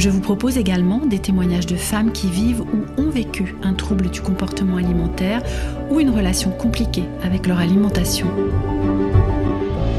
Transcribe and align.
Je 0.00 0.08
vous 0.08 0.22
propose 0.22 0.56
également 0.56 1.04
des 1.04 1.18
témoignages 1.18 1.66
de 1.66 1.76
femmes 1.76 2.10
qui 2.10 2.30
vivent 2.30 2.62
ou 2.62 2.86
ont 2.96 3.10
vécu 3.10 3.54
un 3.62 3.74
trouble 3.74 4.08
du 4.08 4.22
comportement 4.22 4.78
alimentaire 4.78 5.42
ou 5.90 6.00
une 6.00 6.08
relation 6.08 6.52
compliquée 6.52 7.04
avec 7.22 7.46
leur 7.46 7.58
alimentation. 7.58 8.26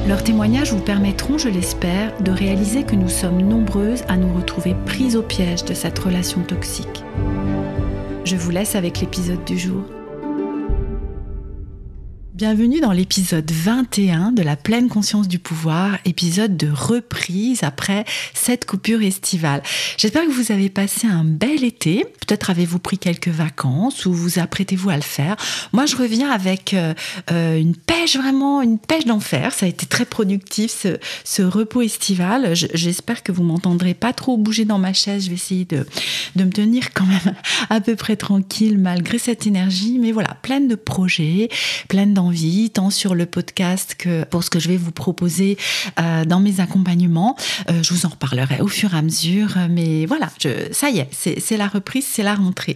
Leurs 0.08 0.24
témoignages 0.24 0.74
vous 0.74 0.82
permettront, 0.82 1.38
je 1.38 1.50
l'espère, 1.50 2.20
de 2.20 2.32
réaliser 2.32 2.82
que 2.82 2.96
nous 2.96 3.10
sommes 3.10 3.44
nombreuses 3.44 4.02
à 4.08 4.18
nous 4.18 4.34
retrouver 4.34 4.76
prises 4.88 5.16
au 5.16 5.22
piège 5.22 5.66
de 5.66 5.76
cette 5.76 6.00
relation 6.00 6.42
toxique. 6.42 7.04
Je 8.26 8.36
vous 8.36 8.50
laisse 8.50 8.74
avec 8.74 9.02
l'épisode 9.02 9.44
du 9.46 9.60
jour. 9.60 9.84
Bienvenue 12.42 12.80
dans 12.80 12.92
l'épisode 12.92 13.52
21 13.52 14.32
de 14.32 14.42
la 14.42 14.56
pleine 14.56 14.90
conscience 14.90 15.28
du 15.28 15.38
pouvoir, 15.38 16.00
épisode 16.06 16.58
de 16.58 16.72
reprise 16.72 17.62
après 17.62 18.04
cette 18.34 18.66
coupure 18.66 19.04
estivale. 19.04 19.62
J'espère 19.96 20.26
que 20.26 20.32
vous 20.32 20.52
avez 20.52 20.70
passé 20.70 21.06
un 21.06 21.24
bel 21.24 21.64
été. 21.64 22.04
Peut-être 22.04 22.50
avez-vous 22.50 22.80
pris 22.80 22.98
quelques 22.98 23.28
vacances 23.28 24.08
ou 24.08 24.14
vous 24.14 24.40
apprêtez-vous 24.40 24.90
à 24.90 24.96
le 24.96 25.04
faire. 25.04 25.36
Moi, 25.72 25.86
je 25.86 25.96
reviens 25.96 26.32
avec 26.32 26.74
euh, 26.74 26.96
euh, 27.32 27.60
une 27.60 27.76
pêche, 27.76 28.18
vraiment 28.18 28.64
une 28.64 28.80
pêche 28.80 29.06
d'enfer. 29.06 29.54
Ça 29.54 29.68
a 29.68 29.70
été 29.70 29.86
très 29.86 30.06
productif 30.06 30.88
ce, 31.24 31.44
repos 31.44 31.84
estival. 31.84 32.56
J'espère 32.56 33.22
que 33.22 33.32
vous 33.32 33.44
m'entendrez 33.44 33.94
pas 33.94 34.14
trop 34.14 34.38
bouger 34.38 34.66
dans 34.66 34.80
ma 34.80 34.94
chaise. 34.94 35.26
Je 35.26 35.30
vais 35.30 35.36
essayer 35.36 35.66
de, 35.66 35.86
de 36.36 36.44
me 36.44 36.52
tenir 36.52 36.92
quand 36.96 37.06
même 37.06 37.36
à 37.70 37.82
peu 37.82 37.96
près 37.96 38.16
tranquille 38.16 38.80
malgré 38.80 39.20
cette 39.20 39.46
énergie. 39.46 40.00
Mais 40.00 40.12
voilà, 40.12 40.36
pleine 40.42 40.68
de 40.68 40.74
projets, 40.74 41.48
pleine 41.88 42.16
d'envie 42.16 42.31
tant 42.74 42.90
sur 42.90 43.16
le 43.16 43.26
podcast 43.26 43.96
que 43.98 44.24
pour 44.26 44.44
ce 44.44 44.50
que 44.50 44.60
je 44.60 44.70
vais 44.70 44.78
vous 44.78 44.92
proposer 44.92 45.58
euh, 46.00 46.26
dans 46.26 46.40
mes 46.40 46.60
accompagnements. 46.60 47.36
Euh, 47.70 47.84
je 47.84 47.94
vous 47.94 48.06
en 48.06 48.10
reparlerai 48.10 48.62
au 48.62 48.68
fur 48.68 48.94
et 48.94 48.98
à 48.98 49.02
mesure, 49.02 49.58
mais 49.70 50.06
voilà, 50.06 50.30
ça 50.72 50.90
y 50.90 51.00
est, 51.00 51.10
c'est 51.12 51.58
la 51.58 51.68
reprise, 51.68 52.06
c'est 52.10 52.24
la 52.24 52.36
rentrée. 52.36 52.76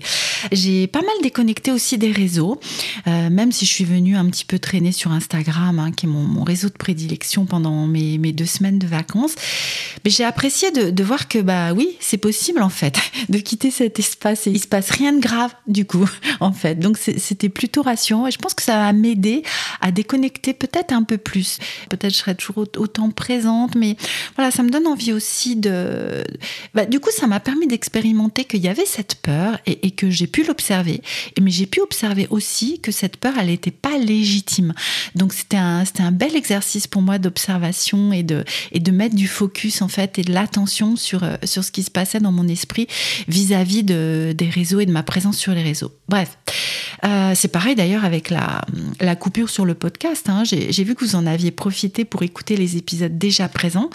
J'ai 0.52 0.88
pas 0.88 1.02
mal 1.02 1.16
déconnecté 1.23 1.72
aussi 1.72 1.98
des 1.98 2.11
réseaux, 2.11 2.59
euh, 3.08 3.30
même 3.30 3.52
si 3.52 3.66
je 3.66 3.72
suis 3.72 3.86
venue 3.86 4.16
un 4.16 4.26
petit 4.30 4.45
peu 4.45 4.59
traîner 4.59 4.92
sur 4.92 5.11
Instagram, 5.11 5.80
hein, 5.80 5.92
qui 5.92 6.06
est 6.06 6.09
mon, 6.09 6.44
réseau 6.44 6.70
de 6.70 6.73
prédilection 6.73 7.45
pendant 7.45 7.88
mes, 7.88 8.17
mes, 8.17 8.31
deux 8.31 8.45
semaines 8.45 8.78
de 8.78 8.86
vacances. 8.86 9.36
Mais 10.03 10.11
j'ai 10.11 10.23
apprécié 10.23 10.72
de, 10.72 10.92
de, 10.92 11.03
voir 11.03 11.28
que, 11.28 11.39
bah 11.39 11.73
oui, 11.73 11.98
c'est 12.00 12.17
possible 12.17 12.61
en 12.61 12.70
fait, 12.70 13.00
de 13.30 13.39
quitter 13.39 13.72
cet 13.72 14.00
espace 14.00 14.48
et 14.48 14.52
il 14.52 14.59
se 14.59 14.67
passe 14.67 14.92
rien 14.92 15.14
de 15.14 15.20
grave 15.20 15.52
du 15.67 15.86
coup, 15.86 16.08
en 16.39 16.52
fait. 16.52 16.76
Donc 16.76 16.98
c'était 16.98 17.50
plutôt 17.50 17.81
rassurant 17.81 18.28
et 18.28 18.31
je 18.31 18.38
pense 18.38 18.53
que 18.53 18.64
ça 18.64 18.78
va 18.78 18.94
m'aider 18.94 19.44
à 19.82 19.92
déconnecter 19.92 20.54
peut-être 20.54 20.94
un 20.94 21.04
peu 21.04 21.18
plus. 21.18 21.60
Peut-être 21.90 22.14
je 22.14 22.18
serai 22.18 22.36
toujours 22.36 22.66
autant 22.78 23.10
présente, 23.10 23.76
mais 23.76 23.96
voilà, 24.36 24.52
ça 24.52 24.64
me 24.64 24.70
donne 24.70 24.88
envie 24.88 25.14
aussi 25.14 25.56
de... 25.56 26.24
Bah, 26.74 26.86
du 26.86 27.00
coup, 27.00 27.10
ça 27.12 27.28
m'a 27.28 27.40
permis 27.40 27.68
d'expérimenter 27.68 28.46
qu'il 28.46 28.62
y 28.62 28.68
avait 28.68 28.86
cette 28.86 29.16
peur 29.16 29.60
et, 29.66 29.92
que 29.92 30.10
j'ai 30.10 30.28
pu 30.28 30.44
l'observer. 30.44 31.02
Mais 31.42 31.52
j'ai 31.52 31.66
pu 31.66 31.82
observer 31.82 32.28
aussi 32.30 32.80
que 32.80 32.92
cette 32.92 33.17
peur, 33.17 33.34
elle 33.39 33.48
n'était 33.48 33.72
pas 33.72 33.98
légitime. 33.98 34.73
Donc 35.16 35.34
c'était 35.34 35.58
un, 35.58 35.84
un 36.00 36.11
bel 36.11 36.36
exercice 36.36 36.88
pour 36.88 37.02
moi 37.02 37.17
d'observation 37.17 38.11
et 38.11 38.23
de, 38.23 38.44
et 38.72 38.80
de 38.80 38.92
mettre 38.92 39.16
du 39.16 39.28
focus 39.28 39.82
en 39.82 39.88
fait 39.88 40.20
et 40.20 40.23
de 40.23 40.34
l'attention 40.34 40.95
sur, 40.95 41.23
euh, 41.23 41.36
sur 41.44 41.64
ce 41.64 41.72
qui 41.72 41.84
se 41.84 41.92
passait 41.92 42.20
dans 42.20 42.32
mon 42.32 42.48
esprit 42.48 42.88
vis-à-vis 43.28 43.84
de, 43.84 44.34
des 44.36 44.50
réseaux 44.50 44.80
et 44.80 44.86
de 44.86 44.92
ma 44.92 45.04
présence 45.04 45.38
sur 45.38 45.54
les 45.54 45.64
réseaux. 45.64 45.92
Bref, 46.08 46.38
euh, 47.04 47.33
c'est 47.36 47.50
pareil 47.50 47.76
d'ailleurs 47.76 48.06
avec 48.06 48.30
la, 48.30 48.61
la 49.00 49.16
coupure 49.16 49.50
sur 49.50 49.66
le 49.66 49.73
podcast. 49.73 50.30
Hein. 50.30 50.44
J'ai 50.44 50.83
vu 50.83 50.95
que 50.95 51.04
vous 51.04 51.16
en 51.16 51.26
aviez 51.26 51.52
profité 51.52 52.06
pour 52.06 52.23
écouter 52.23 52.58
les 52.58 52.78
épisodes 52.78 53.17
déjà 53.17 53.48
présents. 53.48 53.89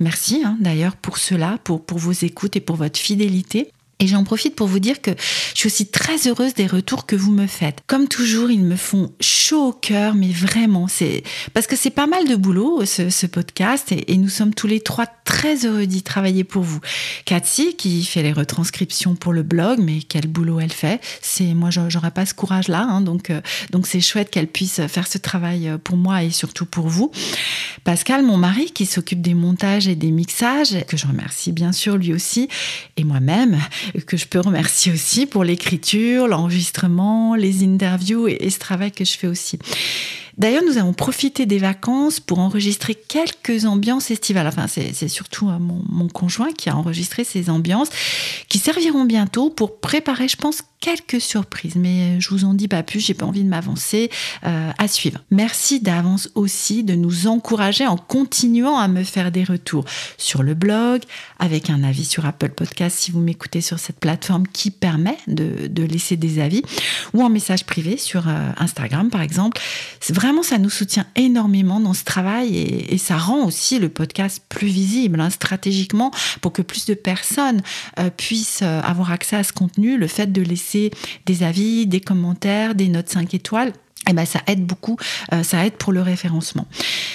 Merci 0.00 0.42
hein, 0.44 0.56
d'ailleurs 0.60 0.96
pour 0.96 1.18
cela, 1.18 1.58
pour, 1.64 1.84
pour 1.84 1.98
vos 1.98 2.12
écoutes 2.12 2.56
et 2.56 2.60
pour 2.60 2.76
votre 2.76 2.98
fidélité. 2.98 3.72
Et 3.98 4.06
j'en 4.06 4.24
profite 4.24 4.54
pour 4.54 4.66
vous 4.66 4.78
dire 4.78 5.00
que 5.00 5.10
je 5.54 5.58
suis 5.60 5.66
aussi 5.68 5.86
très 5.86 6.28
heureuse 6.28 6.52
des 6.52 6.66
retours 6.66 7.06
que 7.06 7.16
vous 7.16 7.32
me 7.32 7.46
faites. 7.46 7.78
Comme 7.86 8.08
toujours, 8.08 8.50
ils 8.50 8.62
me 8.62 8.76
font 8.76 9.12
chaud 9.20 9.68
au 9.68 9.72
cœur, 9.72 10.14
mais 10.14 10.28
vraiment, 10.28 10.86
c'est 10.86 11.22
parce 11.54 11.66
que 11.66 11.76
c'est 11.76 11.88
pas 11.88 12.06
mal 12.06 12.28
de 12.28 12.36
boulot 12.36 12.84
ce, 12.84 13.26
podcast 13.26 13.92
et, 13.92 14.16
nous 14.18 14.28
sommes 14.28 14.52
tous 14.54 14.66
les 14.66 14.80
trois 14.80 15.06
très 15.06 15.66
heureux 15.66 15.86
d'y 15.86 16.02
travailler 16.02 16.44
pour 16.44 16.62
vous. 16.62 16.80
Cathy 17.24 17.74
qui 17.74 18.04
fait 18.04 18.22
les 18.22 18.32
retranscriptions 18.32 19.14
pour 19.14 19.32
le 19.32 19.42
blog, 19.42 19.78
mais 19.80 20.00
quel 20.00 20.26
boulot 20.26 20.60
elle 20.60 20.72
fait. 20.72 21.00
C'est 21.22 21.54
moi, 21.54 21.70
j'aurais 21.70 22.10
pas 22.10 22.26
ce 22.26 22.34
courage-là, 22.34 22.82
hein, 22.82 23.00
donc 23.00 23.30
euh, 23.30 23.40
donc 23.70 23.86
c'est 23.86 24.00
chouette 24.00 24.30
qu'elle 24.30 24.46
puisse 24.46 24.80
faire 24.88 25.06
ce 25.06 25.18
travail 25.18 25.68
euh, 25.68 25.78
pour 25.78 25.96
moi 25.96 26.22
et 26.22 26.30
surtout 26.30 26.66
pour 26.66 26.88
vous. 26.88 27.10
Pascal, 27.84 28.22
mon 28.22 28.36
mari, 28.36 28.72
qui 28.72 28.84
s'occupe 28.84 29.22
des 29.22 29.34
montages 29.34 29.88
et 29.88 29.96
des 29.96 30.10
mixages, 30.10 30.84
que 30.86 30.96
je 30.96 31.06
remercie 31.06 31.52
bien 31.52 31.72
sûr 31.72 31.96
lui 31.96 32.12
aussi, 32.12 32.48
et 32.96 33.04
moi-même 33.04 33.58
que 34.06 34.16
je 34.16 34.26
peux 34.26 34.40
remercier 34.40 34.92
aussi 34.92 35.26
pour 35.26 35.44
l'écriture, 35.44 36.28
l'enregistrement, 36.28 37.34
les 37.34 37.64
interviews 37.64 38.28
et, 38.28 38.50
ce 38.50 38.58
travail 38.58 38.92
que 38.92 39.04
je 39.04 39.16
fais 39.16 39.26
aussi. 39.26 39.58
D'ailleurs, 40.36 40.62
nous 40.68 40.76
avons 40.76 40.92
profité 40.92 41.46
des 41.46 41.58
vacances 41.58 42.20
pour 42.20 42.40
enregistrer 42.40 42.94
quelques 42.94 43.64
ambiances 43.64 44.10
estivales. 44.10 44.46
Enfin, 44.46 44.66
c'est 44.68 45.08
surtout 45.08 45.46
mon, 45.46 45.82
mon, 45.88 46.08
conjoint 46.08 46.52
qui 46.52 46.68
a 46.68 46.76
enregistré 46.76 47.24
ces 47.24 47.48
ambiances 47.48 47.88
qui 48.48 48.58
serviront 48.58 49.06
bientôt 49.06 49.48
pour 49.48 49.80
préparer, 49.80 50.28
je 50.28 50.36
pense, 50.36 50.62
quelques 50.80 51.20
surprises, 51.20 51.76
mais 51.76 52.20
je 52.20 52.28
vous 52.30 52.44
en 52.44 52.54
dis 52.54 52.68
pas 52.68 52.82
plus, 52.82 53.00
j'ai 53.00 53.14
pas 53.14 53.26
envie 53.26 53.42
de 53.42 53.48
m'avancer 53.48 54.10
euh, 54.44 54.70
à 54.76 54.88
suivre. 54.88 55.20
Merci 55.30 55.80
d'avance 55.80 56.28
aussi 56.34 56.84
de 56.84 56.94
nous 56.94 57.26
encourager 57.26 57.86
en 57.86 57.96
continuant 57.96 58.78
à 58.78 58.86
me 58.88 59.02
faire 59.02 59.32
des 59.32 59.44
retours 59.44 59.84
sur 60.18 60.42
le 60.42 60.54
blog, 60.54 61.02
avec 61.38 61.70
un 61.70 61.82
avis 61.82 62.04
sur 62.04 62.26
Apple 62.26 62.50
Podcast 62.50 62.98
si 62.98 63.10
vous 63.10 63.20
m'écoutez 63.20 63.60
sur 63.60 63.78
cette 63.78 63.98
plateforme 63.98 64.46
qui 64.46 64.70
permet 64.70 65.16
de, 65.26 65.82
laisser 65.82 66.16
des 66.16 66.40
avis, 66.40 66.62
ou 67.14 67.22
en 67.22 67.30
message 67.30 67.64
privé 67.64 67.96
sur 67.96 68.28
euh, 68.28 68.50
Instagram 68.58 69.10
par 69.10 69.22
exemple. 69.22 69.60
Vraiment, 70.10 70.42
ça 70.42 70.58
nous 70.58 70.70
soutient 70.70 71.06
énormément 71.16 71.80
dans 71.80 71.94
ce 71.94 72.04
travail 72.04 72.56
et, 72.56 72.98
ça 72.98 73.18
rend 73.18 73.44
aussi 73.44 73.78
le 73.78 73.88
podcast 73.88 74.42
plus 74.48 74.66
visible 74.66 75.20
hein, 75.20 75.30
stratégiquement 75.30 76.10
pour 76.40 76.52
que 76.52 76.62
plus 76.62 76.86
de 76.86 76.94
personnes 76.94 77.62
euh, 78.00 78.10
puissent 78.10 78.62
avoir 78.62 79.12
accès 79.12 79.36
à 79.36 79.44
ce 79.44 79.52
contenu. 79.52 79.96
Le 79.96 80.08
fait 80.08 80.32
de 80.32 80.42
laisser 80.42 80.65
des 81.26 81.42
avis, 81.42 81.86
des 81.86 82.00
commentaires, 82.00 82.74
des 82.74 82.88
notes 82.88 83.08
5 83.08 83.34
étoiles 83.34 83.72
eh 84.08 84.12
ben, 84.12 84.24
ça 84.24 84.40
aide 84.46 84.64
beaucoup, 84.64 84.96
euh, 85.32 85.42
ça 85.42 85.66
aide 85.66 85.74
pour 85.74 85.92
le 85.92 86.00
référencement. 86.00 86.66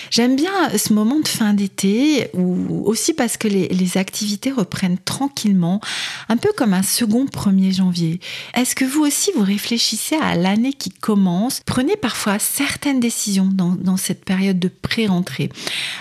J'aime 0.09 0.35
bien 0.35 0.51
ce 0.77 0.93
moment 0.93 1.19
de 1.19 1.27
fin 1.27 1.53
d'été, 1.53 2.29
ou 2.33 2.83
aussi 2.85 3.13
parce 3.13 3.37
que 3.37 3.47
les, 3.47 3.69
les, 3.69 3.97
activités 3.97 4.51
reprennent 4.51 4.97
tranquillement, 4.97 5.79
un 6.27 6.37
peu 6.37 6.49
comme 6.55 6.73
un 6.73 6.83
second 6.83 7.25
1er 7.25 7.75
janvier. 7.75 8.19
Est-ce 8.55 8.75
que 8.75 8.83
vous 8.83 9.01
aussi, 9.01 9.31
vous 9.35 9.43
réfléchissez 9.43 10.17
à 10.17 10.35
l'année 10.35 10.73
qui 10.73 10.89
commence? 10.89 11.61
Prenez 11.65 11.95
parfois 11.95 12.39
certaines 12.39 12.99
décisions 12.99 13.49
dans, 13.51 13.75
dans 13.75 13.97
cette 13.97 14.25
période 14.25 14.59
de 14.59 14.67
pré-rentrée. 14.69 15.49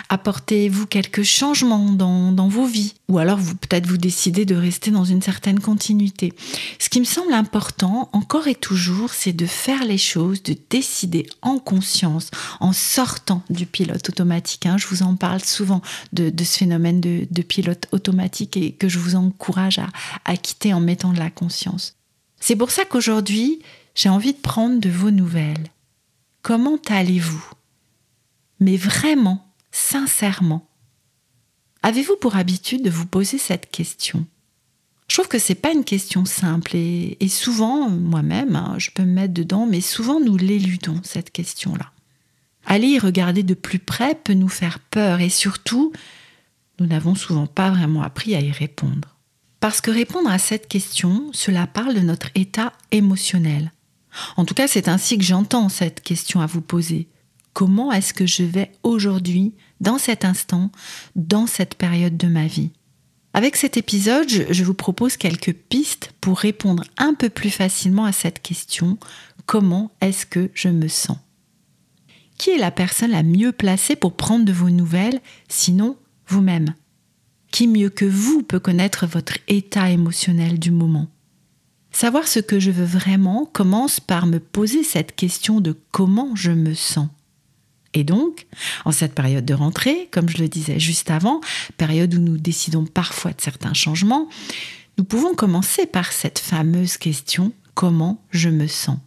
Apportez-vous 0.08 0.86
quelques 0.86 1.22
changements 1.22 1.92
dans, 1.92 2.32
dans 2.32 2.48
vos 2.48 2.66
vies, 2.66 2.94
ou 3.10 3.18
alors 3.18 3.38
vous 3.38 3.56
peut-être 3.56 3.88
vous 3.88 3.96
décidez 3.96 4.44
de 4.44 4.54
rester 4.54 4.92
dans 4.92 5.04
une 5.04 5.20
certaine 5.20 5.58
continuité. 5.58 6.32
Ce 6.78 6.88
qui 6.88 7.00
me 7.00 7.04
semble 7.04 7.32
important, 7.32 8.08
encore 8.12 8.46
et 8.46 8.54
toujours, 8.54 9.12
c'est 9.12 9.32
de 9.32 9.46
faire 9.46 9.84
les 9.84 9.98
choses, 9.98 10.44
de 10.44 10.56
décider 10.70 11.26
en 11.42 11.58
conscience, 11.58 12.30
en 12.60 12.72
sortant 12.72 13.42
du 13.50 13.66
pilote 13.66 14.08
automatique. 14.08 14.64
Hein. 14.64 14.78
Je 14.78 14.86
vous 14.86 15.02
en 15.02 15.16
parle 15.16 15.42
souvent 15.42 15.82
de, 16.12 16.32
ce 16.38 16.58
phénomène 16.58 17.00
de, 17.00 17.42
pilote 17.42 17.88
automatique 17.90 18.56
et 18.56 18.72
que 18.72 18.88
je 18.88 19.00
vous 19.00 19.16
encourage 19.16 19.80
à, 19.80 19.88
à 20.24 20.36
quitter 20.36 20.72
en 20.72 20.80
mettant 20.80 21.12
de 21.12 21.18
la 21.18 21.30
conscience. 21.30 21.96
C'est 22.38 22.56
pour 22.56 22.70
ça 22.70 22.84
qu'aujourd'hui, 22.84 23.60
j'ai 23.96 24.08
envie 24.08 24.34
de 24.34 24.38
prendre 24.38 24.78
de 24.78 24.88
vos 24.88 25.10
nouvelles. 25.10 25.66
Comment 26.42 26.78
allez-vous? 26.88 27.44
Mais 28.60 28.76
vraiment, 28.76 29.52
sincèrement. 29.72 30.69
Avez-vous 31.82 32.16
pour 32.16 32.36
habitude 32.36 32.82
de 32.82 32.90
vous 32.90 33.06
poser 33.06 33.38
cette 33.38 33.70
question? 33.70 34.26
Je 35.08 35.16
trouve 35.16 35.28
que 35.28 35.38
c'est 35.38 35.54
pas 35.56 35.72
une 35.72 35.84
question 35.84 36.24
simple 36.24 36.76
et, 36.76 37.28
souvent, 37.28 37.88
moi-même, 37.90 38.54
hein, 38.54 38.74
je 38.78 38.90
peux 38.90 39.02
me 39.02 39.12
mettre 39.12 39.34
dedans, 39.34 39.66
mais 39.66 39.80
souvent 39.80 40.20
nous 40.20 40.36
l'éludons, 40.36 41.00
cette 41.02 41.32
question-là. 41.32 41.90
Aller 42.66 42.86
y 42.86 42.98
regarder 42.98 43.42
de 43.42 43.54
plus 43.54 43.80
près 43.80 44.14
peut 44.14 44.34
nous 44.34 44.48
faire 44.48 44.78
peur 44.78 45.20
et 45.20 45.30
surtout, 45.30 45.92
nous 46.78 46.86
n'avons 46.86 47.14
souvent 47.14 47.46
pas 47.46 47.70
vraiment 47.70 48.02
appris 48.02 48.34
à 48.36 48.40
y 48.40 48.52
répondre. 48.52 49.16
Parce 49.58 49.80
que 49.80 49.90
répondre 49.90 50.30
à 50.30 50.38
cette 50.38 50.68
question, 50.68 51.30
cela 51.32 51.66
parle 51.66 51.94
de 51.94 52.00
notre 52.00 52.28
état 52.34 52.72
émotionnel. 52.92 53.72
En 54.36 54.44
tout 54.44 54.54
cas, 54.54 54.68
c'est 54.68 54.88
ainsi 54.88 55.18
que 55.18 55.24
j'entends 55.24 55.68
cette 55.68 56.02
question 56.02 56.40
à 56.40 56.46
vous 56.46 56.62
poser. 56.62 57.08
Comment 57.52 57.90
est-ce 57.90 58.14
que 58.14 58.26
je 58.26 58.42
vais 58.44 58.70
aujourd'hui, 58.82 59.54
dans 59.80 59.98
cet 59.98 60.24
instant, 60.24 60.70
dans 61.16 61.46
cette 61.46 61.74
période 61.74 62.16
de 62.16 62.28
ma 62.28 62.46
vie 62.46 62.70
Avec 63.32 63.56
cet 63.56 63.76
épisode, 63.76 64.28
je 64.28 64.64
vous 64.64 64.74
propose 64.74 65.16
quelques 65.16 65.54
pistes 65.54 66.12
pour 66.20 66.38
répondre 66.38 66.84
un 66.98 67.14
peu 67.14 67.28
plus 67.28 67.50
facilement 67.50 68.04
à 68.04 68.12
cette 68.12 68.42
question. 68.42 68.98
Comment 69.46 69.90
est-ce 70.00 70.26
que 70.26 70.50
je 70.54 70.68
me 70.68 70.88
sens? 70.88 71.18
Qui 72.36 72.50
est 72.50 72.58
la 72.58 72.70
personne 72.70 73.10
la 73.10 73.22
mieux 73.22 73.52
placée 73.52 73.96
pour 73.96 74.16
prendre 74.16 74.44
de 74.44 74.52
vos 74.52 74.70
nouvelles, 74.70 75.20
sinon 75.48 75.96
vous-même? 76.26 76.74
Qui 77.50 77.66
mieux 77.66 77.90
que 77.90 78.04
vous 78.04 78.42
peut 78.42 78.60
connaître 78.60 79.06
votre 79.06 79.38
état 79.48 79.90
émotionnel 79.90 80.58
du 80.58 80.70
moment? 80.70 81.08
Savoir 81.92 82.28
ce 82.28 82.38
que 82.38 82.60
je 82.60 82.70
veux 82.70 82.84
vraiment 82.84 83.46
commence 83.46 83.98
par 83.98 84.26
me 84.26 84.38
poser 84.38 84.84
cette 84.84 85.16
question 85.16 85.60
de 85.60 85.76
comment 85.90 86.36
je 86.36 86.52
me 86.52 86.74
sens. 86.74 87.08
Et 87.94 88.04
donc, 88.04 88.46
en 88.84 88.92
cette 88.92 89.14
période 89.14 89.44
de 89.44 89.54
rentrée, 89.54 90.08
comme 90.12 90.28
je 90.28 90.38
le 90.38 90.48
disais 90.48 90.78
juste 90.78 91.10
avant, 91.10 91.40
période 91.76 92.14
où 92.14 92.18
nous 92.20 92.38
décidons 92.38 92.84
parfois 92.84 93.32
de 93.32 93.40
certains 93.40 93.74
changements, 93.74 94.28
nous 94.98 95.04
pouvons 95.04 95.34
commencer 95.34 95.86
par 95.86 96.12
cette 96.12 96.38
fameuse 96.38 96.96
question 96.96 97.52
comment 97.74 98.22
je 98.30 98.48
me 98.48 98.66
sens? 98.66 98.98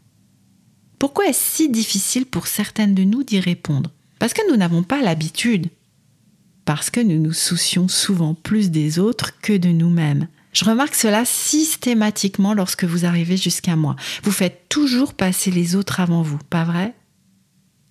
Pourquoi 1.00 1.28
est-ce 1.28 1.56
si 1.56 1.70
difficile 1.70 2.26
pour 2.26 2.48
certaines 2.48 2.96
de 2.96 3.04
nous 3.04 3.24
d'y 3.24 3.40
répondre? 3.40 3.92
Parce 4.20 4.34
que 4.34 4.50
nous 4.50 4.58
n'avons 4.58 4.84
pas 4.84 5.02
l'habitude. 5.02 5.70
Parce 6.66 6.90
que 6.90 7.02
nous 7.02 7.20
nous 7.20 7.34
soucions 7.34 7.88
souvent 7.88 8.34
plus 8.34 8.72
des 8.72 9.00
autres 9.00 9.40
que 9.42 9.54
de 9.54 9.70
nous-mêmes. 9.70 10.28
Je 10.54 10.66
remarque 10.66 10.96
cela 10.96 11.26
systématiquement 11.26 12.54
lorsque 12.54 12.86
vous 12.86 13.06
arrivez 13.06 13.38
jusqu'à 13.38 13.76
moi. 13.76 13.96
Vous 14.24 14.32
faites 14.32 14.70
toujours 14.70 15.14
passer 15.14 15.52
les 15.52 15.76
autres 15.76 16.00
avant 16.00 16.22
vous, 16.22 16.38
pas 16.50 16.64
vrai? 16.64 16.94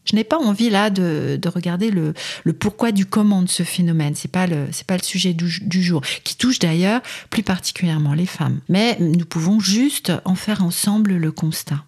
Je 0.05 0.17
n'ai 0.17 0.25
pas 0.25 0.39
envie 0.39 0.71
là 0.71 0.91
de, 0.91 1.39
regarder 1.49 1.91
le, 1.91 2.15
pourquoi 2.53 2.93
du 2.93 3.07
comment 3.07 3.43
de 3.43 3.49
ce 3.49 3.63
phénomène. 3.63 4.15
C'est 4.15 4.31
pas 4.31 4.47
le 4.47 4.67
c'est 4.73 4.87
pas 4.87 4.97
le 4.97 5.03
sujet 5.03 5.33
du, 5.33 5.61
du 5.63 5.83
jour, 5.83 6.03
qui 6.25 6.37
touche 6.37 6.59
d'ailleurs 6.59 7.01
plus 7.31 7.43
particulièrement 7.43 8.15
les 8.15 8.27
femmes. 8.27 8.61
Mais 8.69 8.97
nous 9.01 9.25
pouvons 9.25 9.61
juste 9.61 10.13
en 10.25 10.35
faire 10.35 10.65
ensemble 10.65 11.17
le 11.17 11.33
constat. 11.33 11.85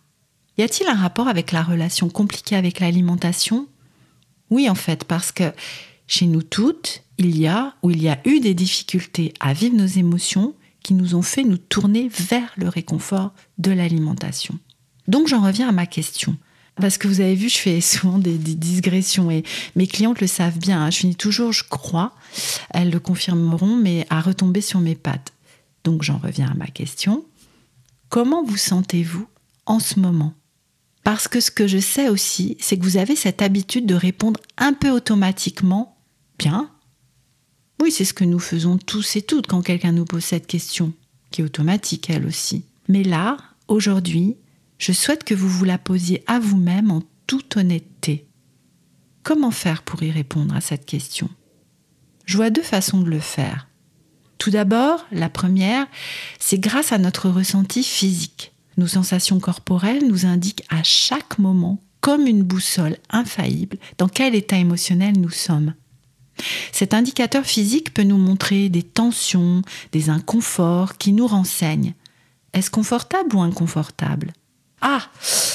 Y 0.58 0.62
a-t-il 0.62 0.88
un 0.88 0.94
rapport 0.94 1.28
avec 1.28 1.50
la 1.50 1.62
relation 1.62 2.08
compliquée 2.08 2.56
avec 2.56 2.78
l'alimentation? 2.78 3.66
Oui, 4.50 4.70
en 4.70 4.76
fait, 4.76 5.04
parce 5.04 5.32
que 5.32 5.52
chez 6.06 6.26
nous 6.26 6.42
toutes, 6.42 7.02
il 7.18 7.36
y 7.36 7.46
a 7.46 7.74
ou 7.82 7.90
il 7.90 8.02
y 8.02 8.08
a 8.08 8.20
eu 8.24 8.40
des 8.40 8.54
difficultés 8.54 9.34
à 9.40 9.52
vivre 9.52 9.76
nos 9.76 9.86
émotions 9.86 10.54
qui 10.82 10.94
nous 10.94 11.14
ont 11.14 11.22
fait 11.22 11.44
nous 11.44 11.56
tourner 11.56 12.08
vers 12.08 12.52
le 12.56 12.68
réconfort 12.68 13.32
de 13.58 13.72
l'alimentation. 13.72 14.58
Donc 15.08 15.28
j'en 15.28 15.42
reviens 15.42 15.68
à 15.68 15.72
ma 15.72 15.86
question. 15.86 16.36
Parce 16.76 16.98
que 16.98 17.06
vous 17.06 17.20
avez 17.20 17.34
vu, 17.34 17.48
je 17.48 17.58
fais 17.58 17.80
souvent 17.80 18.18
des, 18.18 18.36
digressions 18.36 19.30
et 19.30 19.44
mes 19.76 19.86
clientes 19.86 20.20
le 20.20 20.26
savent 20.26 20.58
bien. 20.58 20.82
Hein. 20.82 20.90
Je 20.90 20.98
finis 20.98 21.16
toujours, 21.16 21.52
je 21.52 21.64
crois, 21.64 22.14
elles 22.70 22.90
le 22.90 23.00
confirmeront, 23.00 23.76
mais 23.76 24.06
à 24.10 24.20
retomber 24.20 24.60
sur 24.60 24.80
mes 24.80 24.96
pattes. 24.96 25.32
Donc 25.84 26.02
j'en 26.02 26.18
reviens 26.18 26.50
à 26.50 26.54
ma 26.54 26.66
question. 26.66 27.24
Comment 28.08 28.42
vous 28.42 28.56
sentez-vous 28.56 29.26
en 29.66 29.78
ce 29.78 30.00
moment? 30.00 30.34
Parce 31.04 31.28
que 31.28 31.40
ce 31.40 31.50
que 31.50 31.66
je 31.66 31.78
sais 31.78 32.08
aussi, 32.08 32.56
c'est 32.58 32.78
que 32.78 32.84
vous 32.84 32.96
avez 32.96 33.14
cette 33.14 33.42
habitude 33.42 33.86
de 33.86 33.94
répondre 33.94 34.40
un 34.56 34.72
peu 34.72 34.90
automatiquement 34.90 35.96
bien. 36.38 36.70
Oui, 37.80 37.92
c'est 37.92 38.06
ce 38.06 38.14
que 38.14 38.24
nous 38.24 38.38
faisons 38.38 38.78
tous 38.78 39.16
et 39.16 39.22
toutes 39.22 39.46
quand 39.46 39.62
quelqu'un 39.62 39.92
nous 39.92 40.06
pose 40.06 40.24
cette 40.24 40.46
question, 40.46 40.92
qui 41.30 41.42
est 41.42 41.44
automatique 41.44 42.08
elle 42.08 42.26
aussi. 42.26 42.64
Mais 42.88 43.02
là, 43.02 43.36
aujourd'hui, 43.68 44.36
je 44.78 44.92
souhaite 44.92 45.24
que 45.24 45.34
vous 45.34 45.48
vous 45.48 45.64
la 45.64 45.78
posiez 45.78 46.22
à 46.26 46.38
vous-même 46.38 46.90
en 46.90 47.02
toute 47.26 47.56
honnêteté. 47.56 48.26
Comment 49.22 49.50
faire 49.50 49.82
pour 49.82 50.02
y 50.02 50.10
répondre 50.10 50.54
à 50.54 50.60
cette 50.60 50.86
question? 50.86 51.30
Je 52.26 52.36
vois 52.36 52.50
deux 52.50 52.62
façons 52.62 53.00
de 53.00 53.10
le 53.10 53.20
faire. 53.20 53.68
Tout 54.38 54.50
d'abord, 54.50 55.06
la 55.12 55.28
première, 55.28 55.86
c'est 56.38 56.58
grâce 56.58 56.92
à 56.92 56.98
notre 56.98 57.30
ressenti 57.30 57.82
physique. 57.82 58.52
Nos 58.76 58.86
sensations 58.88 59.40
corporelles 59.40 60.06
nous 60.06 60.26
indiquent 60.26 60.64
à 60.68 60.82
chaque 60.82 61.38
moment, 61.38 61.80
comme 62.00 62.26
une 62.26 62.42
boussole 62.42 62.98
infaillible, 63.08 63.78
dans 63.96 64.08
quel 64.08 64.34
état 64.34 64.58
émotionnel 64.58 65.18
nous 65.18 65.30
sommes. 65.30 65.74
Cet 66.72 66.92
indicateur 66.92 67.44
physique 67.44 67.94
peut 67.94 68.02
nous 68.02 68.18
montrer 68.18 68.68
des 68.68 68.82
tensions, 68.82 69.62
des 69.92 70.10
inconforts 70.10 70.98
qui 70.98 71.12
nous 71.12 71.26
renseignent. 71.26 71.94
Est-ce 72.52 72.70
confortable 72.70 73.36
ou 73.36 73.40
inconfortable? 73.40 74.32
Ah, 74.86 75.00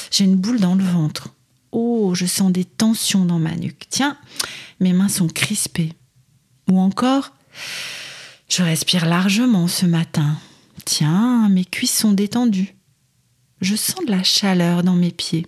j'ai 0.10 0.26
une 0.26 0.36
boule 0.36 0.60
dans 0.60 0.74
le 0.74 0.84
ventre. 0.84 1.30
Oh, 1.72 2.16
je 2.16 2.26
sens 2.26 2.52
des 2.52 2.66
tensions 2.66 3.26
dans 3.26 3.38
ma 3.38 3.56
nuque. 3.56 3.86
Tiens, 3.90 4.18
mes 4.80 4.92
mains 4.92 5.08
sont 5.08 5.28
crispées. 5.28 5.94
Ou 6.68 6.80
encore, 6.80 7.32
je 8.50 8.64
respire 8.64 9.06
largement 9.06 9.68
ce 9.68 9.86
matin. 9.86 10.36
Tiens, 10.84 11.48
mes 11.50 11.64
cuisses 11.64 11.96
sont 11.96 12.12
détendues. 12.12 12.76
Je 13.62 13.76
sens 13.76 14.04
de 14.04 14.12
la 14.12 14.24
chaleur 14.24 14.82
dans 14.82 14.96
mes 14.96 15.12
pieds. 15.12 15.46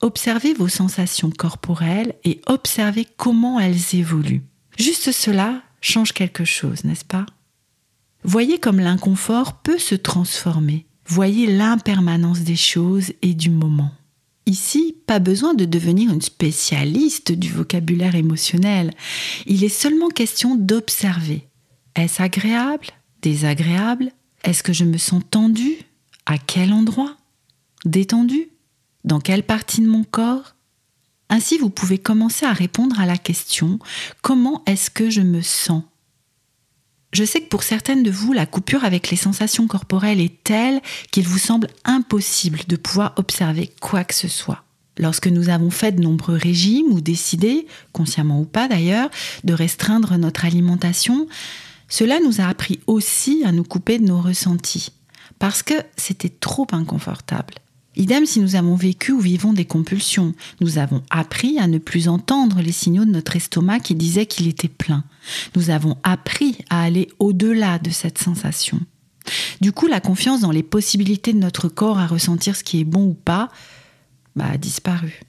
Observez 0.00 0.52
vos 0.52 0.68
sensations 0.68 1.30
corporelles 1.30 2.16
et 2.24 2.40
observez 2.46 3.06
comment 3.16 3.60
elles 3.60 3.94
évoluent. 3.94 4.42
Juste 4.76 5.12
cela 5.12 5.62
change 5.80 6.12
quelque 6.12 6.44
chose, 6.44 6.82
n'est-ce 6.82 7.04
pas? 7.04 7.26
Voyez 8.24 8.58
comme 8.58 8.80
l'inconfort 8.80 9.60
peut 9.62 9.78
se 9.78 9.94
transformer. 9.94 10.86
Voyez 11.10 11.48
l'impermanence 11.48 12.42
des 12.42 12.54
choses 12.54 13.12
et 13.20 13.34
du 13.34 13.50
moment. 13.50 13.90
Ici, 14.46 14.94
pas 15.08 15.18
besoin 15.18 15.54
de 15.54 15.64
devenir 15.64 16.12
une 16.12 16.22
spécialiste 16.22 17.32
du 17.32 17.50
vocabulaire 17.50 18.14
émotionnel. 18.14 18.92
Il 19.44 19.64
est 19.64 19.68
seulement 19.68 20.08
question 20.08 20.54
d'observer. 20.54 21.48
Est-ce 21.96 22.22
agréable? 22.22 22.86
Désagréable? 23.22 24.12
Est-ce 24.44 24.62
que 24.62 24.72
je 24.72 24.84
me 24.84 24.98
sens 24.98 25.24
tendue? 25.28 25.78
À 26.26 26.38
quel 26.38 26.72
endroit? 26.72 27.16
Détendue? 27.84 28.48
Dans 29.02 29.18
quelle 29.18 29.42
partie 29.42 29.80
de 29.80 29.88
mon 29.88 30.04
corps? 30.04 30.54
Ainsi, 31.28 31.58
vous 31.58 31.70
pouvez 31.70 31.98
commencer 31.98 32.46
à 32.46 32.52
répondre 32.52 33.00
à 33.00 33.06
la 33.06 33.18
question 33.18 33.80
comment 34.22 34.62
est-ce 34.66 34.90
que 34.90 35.10
je 35.10 35.22
me 35.22 35.42
sens? 35.42 35.82
Je 37.12 37.24
sais 37.24 37.40
que 37.40 37.48
pour 37.48 37.62
certaines 37.62 38.02
de 38.02 38.10
vous, 38.10 38.32
la 38.32 38.46
coupure 38.46 38.84
avec 38.84 39.10
les 39.10 39.16
sensations 39.16 39.66
corporelles 39.66 40.20
est 40.20 40.44
telle 40.44 40.80
qu'il 41.10 41.26
vous 41.26 41.38
semble 41.38 41.68
impossible 41.84 42.60
de 42.68 42.76
pouvoir 42.76 43.14
observer 43.16 43.72
quoi 43.80 44.04
que 44.04 44.14
ce 44.14 44.28
soit. 44.28 44.64
Lorsque 44.96 45.26
nous 45.26 45.48
avons 45.48 45.70
fait 45.70 45.92
de 45.92 46.02
nombreux 46.02 46.36
régimes 46.36 46.92
ou 46.92 47.00
décidé, 47.00 47.66
consciemment 47.92 48.40
ou 48.40 48.44
pas 48.44 48.68
d'ailleurs, 48.68 49.10
de 49.44 49.54
restreindre 49.54 50.16
notre 50.18 50.44
alimentation, 50.44 51.26
cela 51.88 52.20
nous 52.20 52.40
a 52.40 52.44
appris 52.44 52.80
aussi 52.86 53.42
à 53.44 53.50
nous 53.50 53.64
couper 53.64 53.98
de 53.98 54.04
nos 54.04 54.20
ressentis, 54.20 54.92
parce 55.38 55.62
que 55.62 55.74
c'était 55.96 56.28
trop 56.28 56.66
inconfortable. 56.72 57.54
Idem 57.96 58.24
si 58.24 58.40
nous 58.40 58.54
avons 58.54 58.76
vécu 58.76 59.12
ou 59.12 59.20
vivons 59.20 59.52
des 59.52 59.64
compulsions. 59.64 60.34
Nous 60.60 60.78
avons 60.78 61.02
appris 61.10 61.58
à 61.58 61.66
ne 61.66 61.78
plus 61.78 62.08
entendre 62.08 62.60
les 62.60 62.72
signaux 62.72 63.04
de 63.04 63.10
notre 63.10 63.36
estomac 63.36 63.80
qui 63.80 63.94
disaient 63.94 64.26
qu'il 64.26 64.46
était 64.46 64.68
plein. 64.68 65.04
Nous 65.56 65.70
avons 65.70 65.96
appris 66.02 66.58
à 66.70 66.82
aller 66.82 67.08
au-delà 67.18 67.78
de 67.78 67.90
cette 67.90 68.18
sensation. 68.18 68.80
Du 69.60 69.72
coup, 69.72 69.86
la 69.86 70.00
confiance 70.00 70.40
dans 70.40 70.52
les 70.52 70.62
possibilités 70.62 71.32
de 71.32 71.38
notre 71.38 71.68
corps 71.68 71.98
à 71.98 72.06
ressentir 72.06 72.56
ce 72.56 72.64
qui 72.64 72.80
est 72.80 72.84
bon 72.84 73.04
ou 73.04 73.14
pas 73.14 73.50
bah, 74.36 74.46
a 74.52 74.56
disparu. 74.56 75.20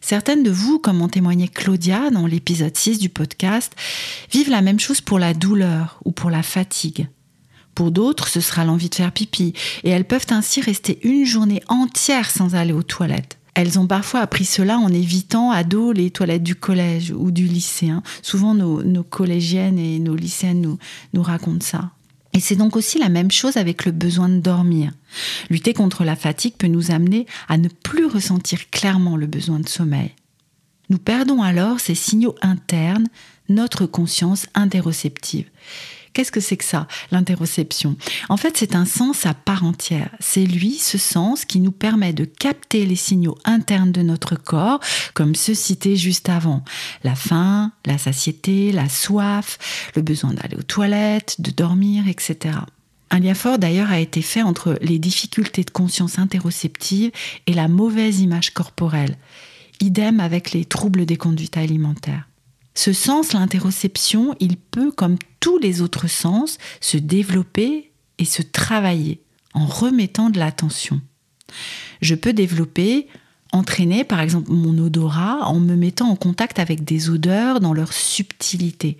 Certaines 0.00 0.42
de 0.42 0.50
vous, 0.50 0.78
comme 0.78 1.02
en 1.02 1.08
témoignait 1.08 1.48
Claudia 1.48 2.10
dans 2.10 2.26
l'épisode 2.26 2.76
6 2.76 2.98
du 2.98 3.10
podcast, 3.10 3.74
vivent 4.32 4.50
la 4.50 4.62
même 4.62 4.80
chose 4.80 5.00
pour 5.00 5.18
la 5.18 5.34
douleur 5.34 6.00
ou 6.04 6.12
pour 6.12 6.30
la 6.30 6.42
fatigue. 6.42 7.08
Pour 7.80 7.92
d'autres, 7.92 8.28
ce 8.28 8.42
sera 8.42 8.66
l'envie 8.66 8.90
de 8.90 8.94
faire 8.94 9.10
pipi, 9.10 9.54
et 9.84 9.88
elles 9.88 10.04
peuvent 10.04 10.26
ainsi 10.28 10.60
rester 10.60 10.98
une 11.02 11.24
journée 11.24 11.62
entière 11.66 12.30
sans 12.30 12.54
aller 12.54 12.74
aux 12.74 12.82
toilettes. 12.82 13.38
Elles 13.54 13.78
ont 13.78 13.86
parfois 13.86 14.20
appris 14.20 14.44
cela 14.44 14.76
en 14.76 14.88
évitant 14.88 15.50
à 15.50 15.64
dos 15.64 15.92
les 15.92 16.10
toilettes 16.10 16.42
du 16.42 16.54
collège 16.54 17.10
ou 17.16 17.30
du 17.30 17.46
lycée. 17.46 17.88
Hein. 17.88 18.02
Souvent, 18.20 18.52
nos, 18.52 19.02
collégiennes 19.02 19.78
et 19.78 19.98
nos 19.98 20.14
lycéennes 20.14 20.60
nous, 20.60 20.78
nous 21.14 21.22
racontent 21.22 21.64
ça. 21.64 21.92
Et 22.34 22.40
c'est 22.40 22.54
donc 22.54 22.76
aussi 22.76 22.98
la 22.98 23.08
même 23.08 23.30
chose 23.30 23.56
avec 23.56 23.86
le 23.86 23.92
besoin 23.92 24.28
de 24.28 24.40
dormir. 24.40 24.92
Lutter 25.48 25.72
contre 25.72 26.04
la 26.04 26.16
fatigue 26.16 26.56
peut 26.58 26.66
nous 26.66 26.90
amener 26.90 27.24
à 27.48 27.56
ne 27.56 27.68
plus 27.68 28.04
ressentir 28.04 28.68
clairement 28.68 29.16
le 29.16 29.26
besoin 29.26 29.58
de 29.58 29.70
sommeil. 29.70 30.10
Nous 30.90 30.98
perdons 30.98 31.40
alors 31.40 31.80
ces 31.80 31.94
signaux 31.94 32.34
internes, 32.42 33.08
notre 33.48 33.86
conscience 33.86 34.48
interoceptive. 34.52 35.46
Qu'est-ce 36.12 36.32
que 36.32 36.40
c'est 36.40 36.56
que 36.56 36.64
ça, 36.64 36.88
l'interoception? 37.12 37.96
En 38.28 38.36
fait, 38.36 38.56
c'est 38.56 38.74
un 38.74 38.84
sens 38.84 39.26
à 39.26 39.34
part 39.34 39.64
entière. 39.64 40.10
C'est 40.18 40.44
lui, 40.44 40.74
ce 40.74 40.98
sens, 40.98 41.44
qui 41.44 41.60
nous 41.60 41.70
permet 41.70 42.12
de 42.12 42.24
capter 42.24 42.84
les 42.84 42.96
signaux 42.96 43.38
internes 43.44 43.92
de 43.92 44.02
notre 44.02 44.34
corps, 44.34 44.80
comme 45.14 45.34
ceux 45.36 45.54
cités 45.54 45.96
juste 45.96 46.28
avant. 46.28 46.64
La 47.04 47.14
faim, 47.14 47.72
la 47.86 47.96
satiété, 47.96 48.72
la 48.72 48.88
soif, 48.88 49.58
le 49.94 50.02
besoin 50.02 50.32
d'aller 50.32 50.56
aux 50.56 50.62
toilettes, 50.62 51.40
de 51.40 51.52
dormir, 51.52 52.08
etc. 52.08 52.58
Un 53.10 53.20
lien 53.20 53.34
fort 53.34 53.58
d'ailleurs 53.58 53.90
a 53.90 54.00
été 54.00 54.22
fait 54.22 54.42
entre 54.42 54.78
les 54.82 54.98
difficultés 54.98 55.64
de 55.64 55.70
conscience 55.70 56.18
interoceptive 56.18 57.10
et 57.46 57.54
la 57.54 57.68
mauvaise 57.68 58.20
image 58.20 58.52
corporelle. 58.52 59.16
Idem 59.80 60.20
avec 60.20 60.52
les 60.52 60.64
troubles 60.64 61.06
des 61.06 61.16
conduites 61.16 61.56
alimentaires. 61.56 62.29
Ce 62.74 62.92
sens, 62.92 63.32
l'interoception, 63.32 64.34
il 64.40 64.56
peut, 64.56 64.90
comme 64.92 65.16
tous 65.40 65.58
les 65.58 65.80
autres 65.80 66.08
sens, 66.08 66.58
se 66.80 66.96
développer 66.96 67.92
et 68.18 68.24
se 68.24 68.42
travailler 68.42 69.22
en 69.54 69.66
remettant 69.66 70.30
de 70.30 70.38
l'attention. 70.38 71.00
Je 72.00 72.14
peux 72.14 72.32
développer 72.32 73.08
entraîner 73.52 74.04
par 74.04 74.20
exemple 74.20 74.50
mon 74.52 74.78
odorat 74.78 75.46
en 75.46 75.60
me 75.60 75.74
mettant 75.74 76.08
en 76.10 76.16
contact 76.16 76.58
avec 76.58 76.84
des 76.84 77.10
odeurs 77.10 77.60
dans 77.60 77.72
leur 77.72 77.92
subtilité. 77.92 78.96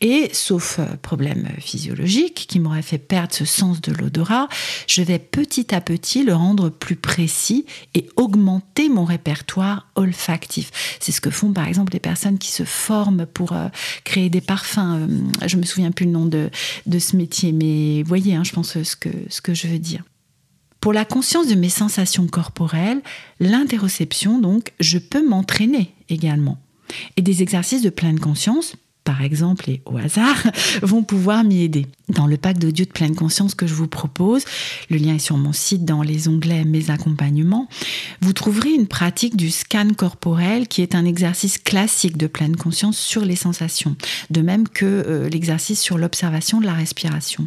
Et 0.00 0.30
sauf 0.32 0.78
euh, 0.78 0.84
problème 1.02 1.48
physiologique 1.58 2.46
qui 2.48 2.60
m'aurait 2.60 2.82
fait 2.82 2.98
perdre 2.98 3.34
ce 3.34 3.44
sens 3.44 3.80
de 3.80 3.92
l'odorat, 3.92 4.48
je 4.86 5.02
vais 5.02 5.18
petit 5.18 5.74
à 5.74 5.80
petit 5.80 6.24
le 6.24 6.34
rendre 6.34 6.70
plus 6.70 6.96
précis 6.96 7.66
et 7.94 8.08
augmenter 8.16 8.88
mon 8.88 9.04
répertoire 9.04 9.88
olfactif. 9.94 10.70
C'est 11.00 11.12
ce 11.12 11.20
que 11.20 11.30
font 11.30 11.52
par 11.52 11.68
exemple 11.68 11.92
les 11.92 12.00
personnes 12.00 12.38
qui 12.38 12.50
se 12.50 12.64
forment 12.64 13.26
pour 13.26 13.52
euh, 13.52 13.68
créer 14.04 14.30
des 14.30 14.40
parfums. 14.40 14.78
Euh, 14.78 15.46
je 15.46 15.56
me 15.56 15.64
souviens 15.64 15.90
plus 15.90 16.06
le 16.06 16.12
nom 16.12 16.26
de, 16.26 16.50
ce 16.98 17.16
métier, 17.16 17.52
mais 17.52 18.02
voyez, 18.04 18.34
hein, 18.34 18.44
je 18.44 18.52
pense 18.52 18.82
ce 18.82 18.96
que, 18.96 19.10
ce 19.28 19.40
que 19.40 19.54
je 19.54 19.66
veux 19.66 19.78
dire. 19.78 20.02
Pour 20.82 20.92
la 20.92 21.04
conscience 21.04 21.46
de 21.46 21.54
mes 21.54 21.68
sensations 21.68 22.26
corporelles, 22.26 23.02
l'interoception, 23.38 24.40
donc, 24.40 24.72
je 24.80 24.98
peux 24.98 25.24
m'entraîner 25.24 25.94
également. 26.08 26.58
Et 27.16 27.22
des 27.22 27.40
exercices 27.40 27.82
de 27.82 27.88
pleine 27.88 28.18
conscience, 28.18 28.74
par 29.04 29.22
exemple 29.22 29.70
et 29.70 29.80
au 29.86 29.96
hasard, 29.96 30.42
vont 30.82 31.04
pouvoir 31.04 31.44
m'y 31.44 31.62
aider. 31.62 31.86
Dans 32.08 32.26
le 32.26 32.36
pack 32.36 32.58
d'audio 32.58 32.84
de 32.84 32.90
pleine 32.90 33.14
conscience 33.14 33.54
que 33.54 33.68
je 33.68 33.74
vous 33.74 33.86
propose, 33.86 34.44
le 34.90 34.96
lien 34.96 35.14
est 35.14 35.20
sur 35.20 35.36
mon 35.36 35.52
site 35.52 35.84
dans 35.84 36.02
les 36.02 36.26
onglets 36.26 36.64
Mes 36.64 36.90
accompagnements, 36.90 37.68
vous 38.20 38.32
trouverez 38.32 38.72
une 38.72 38.88
pratique 38.88 39.36
du 39.36 39.52
scan 39.52 39.90
corporel 39.96 40.66
qui 40.66 40.82
est 40.82 40.96
un 40.96 41.04
exercice 41.04 41.58
classique 41.58 42.16
de 42.16 42.26
pleine 42.26 42.56
conscience 42.56 42.98
sur 42.98 43.24
les 43.24 43.36
sensations, 43.36 43.94
de 44.30 44.40
même 44.40 44.66
que 44.66 44.84
euh, 44.84 45.28
l'exercice 45.28 45.80
sur 45.80 45.96
l'observation 45.96 46.60
de 46.60 46.66
la 46.66 46.74
respiration. 46.74 47.46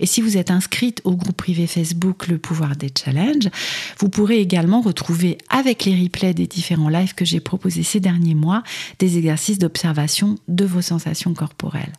Et 0.00 0.06
si 0.06 0.20
vous 0.20 0.36
êtes 0.36 0.50
inscrite 0.50 1.00
au 1.04 1.16
groupe 1.16 1.36
privé 1.36 1.66
Facebook 1.66 2.28
Le 2.28 2.38
pouvoir 2.38 2.76
des 2.76 2.90
challenges, 2.96 3.48
vous 3.98 4.08
pourrez 4.08 4.40
également 4.40 4.80
retrouver 4.80 5.38
avec 5.48 5.84
les 5.84 6.00
replays 6.00 6.34
des 6.34 6.46
différents 6.46 6.88
lives 6.88 7.14
que 7.14 7.24
j'ai 7.24 7.40
proposés 7.40 7.82
ces 7.82 8.00
derniers 8.00 8.34
mois 8.34 8.62
des 8.98 9.18
exercices 9.18 9.58
d'observation 9.58 10.36
de 10.48 10.64
vos 10.64 10.82
sensations 10.82 11.34
corporelles. 11.34 11.92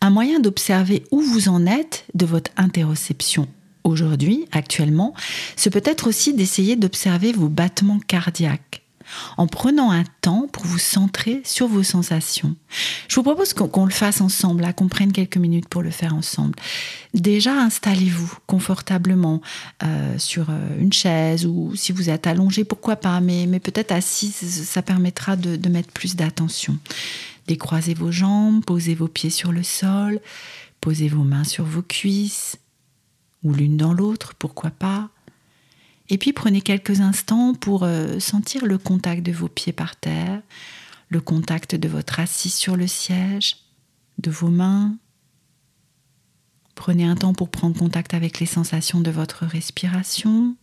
Un 0.00 0.10
moyen 0.10 0.40
d'observer 0.40 1.04
où 1.10 1.20
vous 1.20 1.48
en 1.48 1.66
êtes 1.66 2.04
de 2.14 2.26
votre 2.26 2.50
interoception 2.56 3.48
aujourd'hui, 3.84 4.46
actuellement, 4.52 5.14
ce 5.56 5.68
peut 5.68 5.82
être 5.84 6.08
aussi 6.08 6.34
d'essayer 6.34 6.76
d'observer 6.76 7.32
vos 7.32 7.48
battements 7.48 8.00
cardiaques 8.00 8.85
en 9.36 9.46
prenant 9.46 9.90
un 9.90 10.04
temps 10.20 10.48
pour 10.52 10.64
vous 10.64 10.78
centrer 10.78 11.42
sur 11.44 11.68
vos 11.68 11.82
sensations. 11.82 12.56
Je 13.08 13.14
vous 13.16 13.22
propose 13.22 13.54
qu'on 13.54 13.84
le 13.84 13.92
fasse 13.92 14.20
ensemble, 14.20 14.72
qu'on 14.74 14.88
prenne 14.88 15.12
quelques 15.12 15.36
minutes 15.36 15.68
pour 15.68 15.82
le 15.82 15.90
faire 15.90 16.14
ensemble. 16.14 16.54
Déjà, 17.14 17.52
installez-vous 17.54 18.38
confortablement 18.46 19.40
euh, 19.82 20.18
sur 20.18 20.50
euh, 20.50 20.80
une 20.80 20.92
chaise 20.92 21.46
ou 21.46 21.74
si 21.74 21.92
vous 21.92 22.10
êtes 22.10 22.26
allongé, 22.26 22.64
pourquoi 22.64 22.96
pas, 22.96 23.20
mais, 23.20 23.46
peut-être 23.60 23.92
assis, 23.92 24.30
ça 24.30 24.82
permettra 24.82 25.36
de, 25.36 25.56
de 25.56 25.68
mettre 25.68 25.92
plus 25.92 26.16
d'attention. 26.16 26.78
Décroisez 27.46 27.94
vos 27.94 28.10
jambes, 28.10 28.64
posez 28.64 28.94
vos 28.94 29.08
pieds 29.08 29.30
sur 29.30 29.52
le 29.52 29.62
sol, 29.62 30.20
posez 30.80 31.08
vos 31.08 31.22
mains 31.22 31.44
sur 31.44 31.64
vos 31.64 31.82
cuisses 31.82 32.58
ou 33.42 33.52
l'une 33.52 33.76
dans 33.76 33.92
l'autre, 33.92 34.34
pourquoi 34.34 34.70
pas. 34.70 35.08
Et 36.08 36.18
puis 36.18 36.32
prenez 36.32 36.60
quelques 36.60 37.00
instants 37.00 37.54
pour 37.54 37.82
euh, 37.82 38.20
sentir 38.20 38.64
le 38.64 38.78
contact 38.78 39.22
de 39.22 39.32
vos 39.32 39.48
pieds 39.48 39.72
par 39.72 39.96
terre, 39.96 40.40
le 41.08 41.20
contact 41.20 41.74
de 41.74 41.88
votre 41.88 42.20
assise 42.20 42.54
sur 42.54 42.76
le 42.76 42.86
siège, 42.86 43.56
de 44.18 44.30
vos 44.30 44.48
mains. 44.48 44.96
Prenez 46.74 47.04
un 47.04 47.16
temps 47.16 47.32
pour 47.32 47.50
prendre 47.50 47.76
contact 47.76 48.14
avec 48.14 48.38
les 48.38 48.46
sensations 48.46 49.00
de 49.00 49.10
votre 49.10 49.46
respiration, 49.46 50.56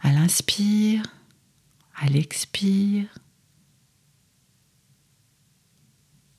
à 0.00 0.10
l'inspire, 0.10 1.02
à 1.94 2.06
l'expire. 2.06 3.06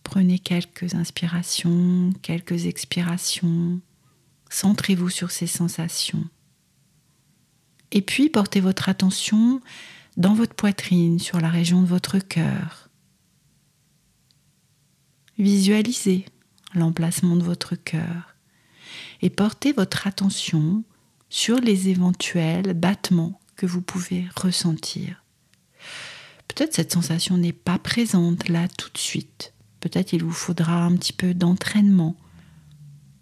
Prenez 0.04 0.40
quelques 0.40 0.96
inspirations, 0.96 2.12
quelques 2.22 2.66
expirations. 2.66 3.80
Centrez-vous 4.50 5.10
sur 5.10 5.32
ces 5.32 5.48
sensations. 5.48 6.26
Et 7.92 8.02
puis 8.02 8.30
portez 8.30 8.60
votre 8.60 8.90
attention 8.90 9.62
dans 10.18 10.34
votre 10.34 10.56
poitrine, 10.56 11.20
sur 11.20 11.40
la 11.40 11.50
région 11.50 11.82
de 11.82 11.88
votre 11.88 12.18
cœur. 12.18 12.90
Visualisez 15.38 16.26
l'emplacement 16.74 17.36
de 17.36 17.44
votre 17.44 17.76
cœur 17.76 18.36
et 19.22 19.30
portez 19.30 19.74
votre 19.74 20.08
attention 20.08 20.84
sur 21.30 21.60
les 21.60 21.90
éventuels 21.90 22.74
battements 22.74 23.40
que 23.56 23.66
vous 23.66 23.82
pouvez 23.82 24.26
ressentir. 24.36 25.24
Peut-être 26.48 26.74
cette 26.74 26.94
sensation 26.94 27.38
n'est 27.38 27.54
pas 27.54 27.78
présente 27.78 28.50
là 28.50 28.68
tout 28.68 28.90
de 28.92 28.98
suite. 28.98 29.54
Peut-être 29.80 30.14
il 30.14 30.24
vous 30.24 30.32
faudra 30.32 30.84
un 30.84 30.96
petit 30.96 31.14
peu 31.14 31.36
d'entraînement 31.36 32.16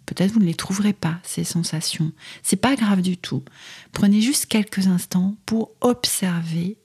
Peut-être 0.05 0.31
vous 0.31 0.39
ne 0.39 0.45
les 0.45 0.53
trouverez 0.53 0.93
pas, 0.93 1.19
ces 1.23 1.43
sensations. 1.43 2.11
C'est 2.43 2.55
pas 2.55 2.75
grave 2.75 3.01
du 3.01 3.17
tout. 3.17 3.43
Prenez 3.91 4.21
juste 4.21 4.45
quelques 4.45 4.87
instants 4.87 5.35
pour 5.45 5.71
observer 5.81 6.77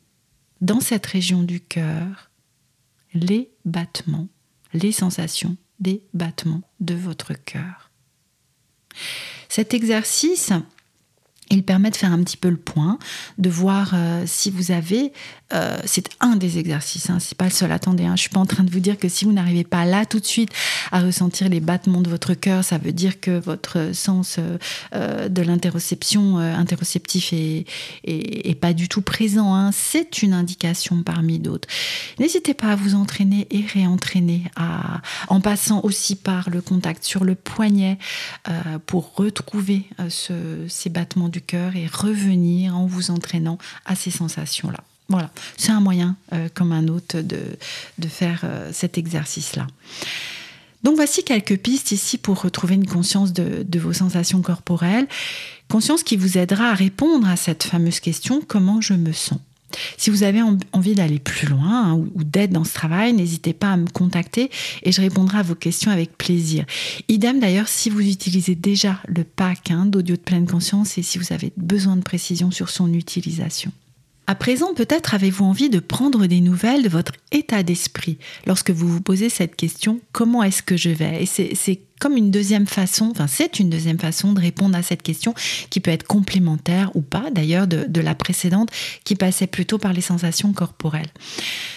dans 0.60 0.80
cette 0.80 1.06
région 1.06 1.42
du 1.42 1.60
cœur 1.60 2.30
les 3.14 3.50
battements, 3.64 4.28
les 4.72 4.92
sensations 4.92 5.56
des 5.80 6.02
battements 6.14 6.62
de 6.80 6.94
votre 6.94 7.32
cœur. 7.34 7.90
Cet 9.48 9.74
exercice, 9.74 10.52
il 11.50 11.64
permet 11.64 11.90
de 11.90 11.96
faire 11.96 12.12
un 12.12 12.22
petit 12.22 12.36
peu 12.36 12.48
le 12.48 12.56
point, 12.56 12.98
de 13.38 13.50
voir 13.50 13.90
euh, 13.94 14.22
si 14.26 14.50
vous 14.50 14.70
avez. 14.70 15.12
Euh, 15.52 15.80
c'est 15.84 16.08
un 16.20 16.36
des 16.36 16.58
exercices, 16.58 17.10
hein, 17.10 17.18
c'est 17.18 17.36
pas 17.36 17.46
le 17.46 17.50
seul. 17.50 17.72
Attendez, 17.72 18.04
hein, 18.04 18.14
je 18.14 18.20
suis 18.20 18.30
pas 18.30 18.38
en 18.38 18.46
train 18.46 18.62
de 18.62 18.70
vous 18.70 18.78
dire 18.78 18.96
que 18.96 19.08
si 19.08 19.24
vous 19.24 19.32
n'arrivez 19.32 19.64
pas 19.64 19.84
là 19.84 20.06
tout 20.06 20.20
de 20.20 20.24
suite 20.24 20.50
à 20.92 21.00
ressentir 21.00 21.48
les 21.48 21.58
battements 21.58 22.02
de 22.02 22.08
votre 22.08 22.34
cœur, 22.34 22.62
ça 22.62 22.78
veut 22.78 22.92
dire 22.92 23.20
que 23.20 23.36
votre 23.40 23.90
sens 23.92 24.38
euh, 24.94 25.28
de 25.28 25.42
l'interoception 25.42 26.38
interoceptif 26.38 27.32
est, 27.32 28.60
pas 28.60 28.72
du 28.72 28.88
tout 28.88 29.02
présent. 29.02 29.54
Hein. 29.54 29.70
C'est 29.72 30.22
une 30.22 30.34
indication 30.34 31.02
parmi 31.02 31.40
d'autres. 31.40 31.68
N'hésitez 32.20 32.54
pas 32.54 32.68
à 32.68 32.76
vous 32.76 32.94
entraîner 32.94 33.48
et 33.50 33.64
réentraîner 33.66 34.44
à, 34.54 35.00
en 35.28 35.40
passant 35.40 35.80
aussi 35.82 36.14
par 36.14 36.48
le 36.50 36.60
contact 36.60 37.02
sur 37.02 37.24
le 37.24 37.34
poignet 37.34 37.98
pour 38.86 39.14
retrouver 39.16 39.86
ce, 40.08 40.34
ces 40.68 40.90
battements 40.90 41.28
du 41.28 41.39
cœur 41.40 41.76
et 41.76 41.86
revenir 41.86 42.76
en 42.76 42.86
vous 42.86 43.10
entraînant 43.10 43.58
à 43.84 43.94
ces 43.94 44.10
sensations-là. 44.10 44.84
Voilà, 45.08 45.30
c'est 45.56 45.72
un 45.72 45.80
moyen 45.80 46.16
euh, 46.32 46.48
comme 46.54 46.70
un 46.70 46.86
autre 46.86 47.20
de, 47.20 48.08
faire 48.08 48.42
euh, 48.44 48.70
cet 48.72 48.96
exercice-là. 48.96 49.66
Donc 50.84 50.94
voici 50.94 51.24
quelques 51.24 51.58
pistes 51.58 51.90
ici 51.92 52.16
pour 52.16 52.40
retrouver 52.40 52.76
une 52.76 52.86
conscience 52.86 53.32
de, 53.32 53.78
vos 53.78 53.92
sensations 53.92 54.40
corporelles, 54.40 55.08
conscience 55.68 56.04
qui 56.04 56.16
vous 56.16 56.38
aidera 56.38 56.70
à 56.70 56.74
répondre 56.74 57.28
à 57.28 57.36
cette 57.36 57.64
fameuse 57.64 58.00
question 58.00 58.40
comment 58.46 58.80
je 58.80 58.94
me 58.94 59.12
sens? 59.12 59.40
Si 59.96 60.10
vous 60.10 60.22
avez 60.22 60.40
envie 60.72 60.94
d'aller 60.94 61.18
plus 61.18 61.48
loin 61.48 61.92
hein, 61.92 61.94
ou, 61.94 62.24
d'être 62.24 62.50
dans 62.50 62.64
ce 62.64 62.74
travail, 62.74 63.12
n'hésitez 63.12 63.52
pas 63.52 63.72
à 63.72 63.76
me 63.76 63.86
contacter 63.86 64.50
et 64.82 64.92
je 64.92 65.00
répondrai 65.00 65.38
à 65.38 65.42
vos 65.42 65.54
questions 65.54 65.90
avec 65.90 66.16
plaisir. 66.16 66.64
Idem 67.08 67.40
d'ailleurs 67.40 67.68
si 67.68 67.90
vous 67.90 68.00
utilisez 68.00 68.54
déjà 68.54 69.00
le 69.06 69.24
pack 69.24 69.70
hein, 69.70 69.86
d'audio 69.86 70.16
de 70.16 70.20
pleine 70.20 70.46
conscience 70.46 70.98
et 70.98 71.02
si 71.02 71.18
vous 71.18 71.32
avez 71.32 71.52
besoin 71.56 71.96
de 71.96 72.02
précision 72.02 72.50
sur 72.50 72.70
son 72.70 72.92
utilisation. 72.92 73.72
À 74.30 74.36
présent, 74.36 74.74
peut-être 74.74 75.14
avez-vous 75.14 75.44
envie 75.44 75.70
de 75.70 75.80
prendre 75.80 76.28
des 76.28 76.40
nouvelles 76.40 76.84
de 76.84 76.88
votre 76.88 77.10
état 77.32 77.64
d'esprit 77.64 78.16
lorsque 78.46 78.70
vous 78.70 78.86
vous 78.86 79.00
posez 79.00 79.28
cette 79.28 79.56
question 79.56 79.98
comment 80.12 80.44
est-ce 80.44 80.62
que 80.62 80.76
je 80.76 80.90
vais? 80.90 81.24
Et 81.24 81.26
c'est 81.26 81.80
comme 81.98 82.16
une 82.16 82.30
deuxième 82.30 82.68
façon, 82.68 83.08
enfin 83.10 83.26
c'est 83.26 83.58
une 83.58 83.70
deuxième 83.70 83.98
façon 83.98 84.32
de 84.32 84.40
répondre 84.40 84.78
à 84.78 84.84
cette 84.84 85.02
question 85.02 85.34
qui 85.68 85.80
peut 85.80 85.90
être 85.90 86.06
complémentaire 86.06 86.92
ou 86.94 87.02
pas 87.02 87.32
d'ailleurs 87.32 87.66
de, 87.66 88.00
la 88.00 88.14
précédente 88.14 88.70
qui 89.02 89.16
passait 89.16 89.48
plutôt 89.48 89.78
par 89.78 89.92
les 89.92 90.00
sensations 90.00 90.52
corporelles. 90.52 91.10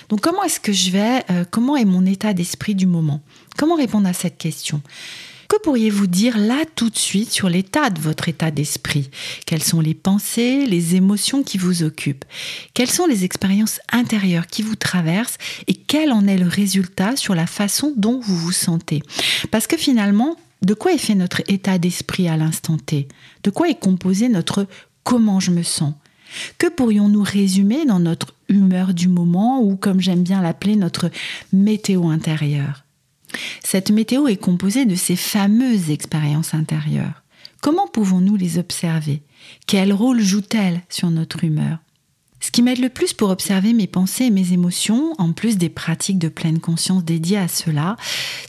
Donc 0.10 0.22
comment 0.22 0.44
est-ce 0.44 0.60
que 0.60 0.74
je 0.74 0.92
vais 0.92 1.24
euh, 1.32 1.46
Comment 1.50 1.76
est 1.76 1.86
mon 1.86 2.06
état 2.06 2.36
d'esprit 2.36 2.76
du 2.76 2.86
moment? 2.86 3.24
Comment 3.58 3.78
répondre 3.78 4.08
à 4.08 4.14
cette 4.14 4.38
question? 4.38 4.84
Que 5.54 5.62
pourriez-vous 5.62 6.08
dire 6.08 6.40
là 6.40 6.64
tout 6.76 6.90
de 6.90 6.98
suite 6.98 7.32
sur 7.32 7.48
l'état 7.48 7.92
de 7.92 8.00
votre 8.00 8.28
état 8.28 8.50
d'esprit? 8.50 9.12
Quelles 9.46 9.62
sont 9.62 9.82
les 9.82 9.94
pensées, 9.94 10.66
les 10.66 10.96
émotions 10.96 11.44
qui 11.44 11.60
vous 11.60 11.84
occupent? 11.84 12.26
Quelles 12.74 12.90
sont 12.90 13.06
les 13.06 13.24
expériences 13.24 13.80
intérieures 13.92 14.48
qui 14.48 14.64
vous 14.64 14.76
traversent? 14.76 15.38
Et 15.68 15.76
quel 15.76 16.12
en 16.12 16.26
est 16.26 16.40
le 16.40 16.48
résultat 16.48 17.16
sur 17.18 17.36
la 17.36 17.46
façon 17.46 17.94
dont 17.96 18.20
vous 18.20 18.36
vous 18.36 18.52
sentez? 18.52 19.04
Parce 19.52 19.68
que 19.68 19.78
finalement, 19.78 20.38
de 20.64 20.74
quoi 20.74 20.92
est 20.92 20.98
fait 20.98 21.14
notre 21.14 21.44
état 21.48 21.78
d'esprit 21.78 22.28
à 22.28 22.36
l'instant 22.36 22.78
T? 22.78 23.08
De 23.44 23.52
quoi 23.52 23.70
est 23.70 23.80
composé 23.80 24.30
notre 24.30 24.66
comment 25.04 25.40
je 25.40 25.52
me 25.52 25.62
sens? 25.62 25.94
Que 26.58 26.68
pourrions-nous 26.68 27.22
résumer 27.22 27.86
dans 27.86 28.00
notre 28.00 28.34
humeur 28.50 28.96
du 28.96 29.08
moment 29.08 29.62
ou, 29.62 29.76
comme 29.76 30.02
j'aime 30.02 30.24
bien 30.24 30.42
l'appeler, 30.42 30.76
notre 30.76 31.12
météo 31.52 32.08
intérieure? 32.08 32.83
Cette 33.64 33.92
météo 33.92 34.28
est 34.28 34.38
composée 34.38 34.86
de 34.86 34.96
ces 34.96 35.16
fameuses 35.16 35.90
expériences 35.90 36.54
intérieures. 36.54 37.24
Comment 37.62 37.88
pouvons-nous 37.88 38.36
les 38.36 38.58
observer? 38.58 39.22
Quel 39.68 39.94
rôle 39.94 40.20
jouent-elles 40.20 40.82
sur 40.90 41.10
notre 41.10 41.44
humeur? 41.44 41.80
Ce 42.44 42.52
qui 42.52 42.62
m'aide 42.62 42.80
le 42.80 42.90
plus 42.90 43.14
pour 43.14 43.30
observer 43.30 43.72
mes 43.72 43.88
pensées 43.88 44.26
et 44.26 44.30
mes 44.30 44.52
émotions, 44.52 45.14
en 45.18 45.32
plus 45.32 45.58
des 45.58 45.70
pratiques 45.70 46.20
de 46.20 46.28
pleine 46.28 46.60
conscience 46.60 47.06
dédiées 47.06 47.38
à 47.38 47.48
cela, 47.48 47.96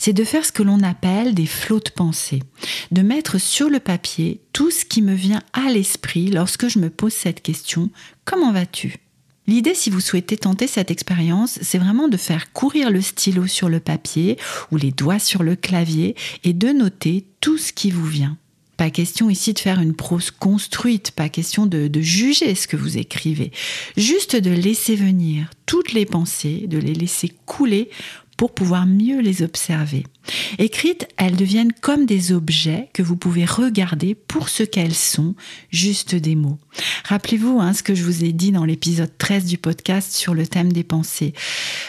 c'est 0.01 0.13
de 0.13 0.25
faire 0.25 0.45
ce 0.45 0.51
que 0.51 0.65
l'on 0.65 0.83
appelle 0.83 1.33
des 1.33 1.47
flots 1.47 1.79
de 1.79 1.91
pensée, 1.91 2.43
de 2.91 3.03
mettre 3.03 3.39
sur 3.39 3.71
le 3.71 3.79
papier 3.79 4.41
tout 4.53 4.73
ce 4.73 4.85
qui 4.85 5.01
me 5.01 5.15
vient 5.15 5.43
à 5.53 5.71
l'esprit 5.71 6.29
lorsque 6.33 6.67
je 6.67 6.81
me 6.81 6.91
pose 6.91 7.13
cette 7.13 7.41
question, 7.41 7.89
comment 8.25 8.53
vas-tu? 8.53 8.97
L'idée, 9.47 9.75
si 9.75 9.91
vous 9.91 10.01
souhaitez 10.01 10.39
tenter 10.39 10.67
cette 10.67 10.91
expérience, 10.91 11.59
c'est 11.61 11.79
vraiment 11.79 12.09
de 12.09 12.17
faire 12.17 12.53
courir 12.53 12.91
le 12.91 13.03
stylo 13.03 13.47
sur 13.47 13.69
le 13.69 13.79
papier 13.79 14.39
ou 14.73 14.77
les 14.77 14.91
doigts 14.91 15.19
sur 15.19 15.43
le 15.43 15.55
clavier 15.55 16.15
et 16.45 16.55
de 16.55 16.69
noter 16.69 17.27
tout 17.41 17.59
ce 17.59 17.73
qui 17.73 17.91
vous 17.91 18.07
vient. 18.07 18.39
Pas 18.77 18.91
question 18.91 19.31
ici 19.31 19.53
de 19.53 19.59
faire 19.61 19.81
une 19.81 19.95
prose 19.95 20.31
construite, 20.33 21.13
pas 21.13 21.29
question 21.29 21.67
de, 21.67 21.89
juger 22.01 22.55
ce 22.55 22.67
que 22.67 22.77
vous 22.77 22.99
écrivez, 22.99 23.53
juste 23.97 24.35
de 24.35 24.51
laisser 24.51 24.97
venir 24.97 25.51
toutes 25.67 25.93
les 25.93 26.07
pensées, 26.07 26.65
de 26.67 26.79
les 26.79 26.95
laisser 26.95 27.31
couler 27.47 27.89
pour 28.37 28.55
pouvoir 28.55 28.87
mieux 28.87 29.21
les 29.21 29.43
observer. 29.43 30.05
Écrites, 30.59 31.07
elles 31.17 31.37
deviennent 31.37 31.73
comme 31.73 32.07
des 32.07 32.33
objets 32.33 32.89
que 32.93 33.03
vous 33.03 33.17
pouvez 33.17 33.45
regarder 33.45 34.15
pour 34.15 34.49
ce 34.49 34.63
qu'elles 34.63 34.95
sont, 34.95 35.35
juste 35.71 36.15
des 36.15 36.35
mots. 36.35 36.59
Rappelez-vous 37.05 37.61
hein, 37.61 37.73
ce 37.73 37.83
que 37.83 37.95
je 37.95 38.03
vous 38.03 38.25
ai 38.25 38.33
dit 38.33 38.53
dans 38.53 38.65
l'épisode 38.65 39.17
13 39.19 39.45
du 39.45 39.59
podcast 39.59 40.13
sur 40.13 40.35
le 40.35 40.47
thème 40.47 40.73
des 40.73 40.85
pensées. 40.85 41.35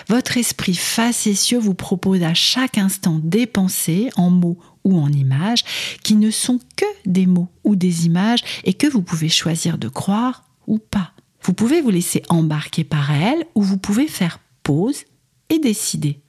Votre 0.09 0.37
esprit 0.37 0.75
facétieux 0.75 1.59
vous 1.59 1.73
propose 1.73 2.23
à 2.23 2.33
chaque 2.33 2.77
instant 2.77 3.19
des 3.23 3.45
pensées 3.45 4.09
en 4.15 4.29
mots 4.29 4.59
ou 4.83 4.99
en 4.99 5.11
images 5.11 5.63
qui 6.03 6.15
ne 6.15 6.29
sont 6.29 6.59
que 6.75 6.85
des 7.05 7.25
mots 7.25 7.49
ou 7.63 7.75
des 7.75 8.05
images 8.05 8.43
et 8.63 8.73
que 8.73 8.87
vous 8.87 9.01
pouvez 9.01 9.29
choisir 9.29 9.77
de 9.77 9.87
croire 9.87 10.43
ou 10.67 10.77
pas. 10.77 11.11
Vous 11.41 11.53
pouvez 11.53 11.81
vous 11.81 11.91
laisser 11.91 12.23
embarquer 12.29 12.83
par 12.83 13.11
elles 13.11 13.45
ou 13.55 13.61
vous 13.61 13.77
pouvez 13.77 14.07
faire 14.07 14.39
pause 14.63 15.03
et 15.49 15.59
décider. 15.59 16.21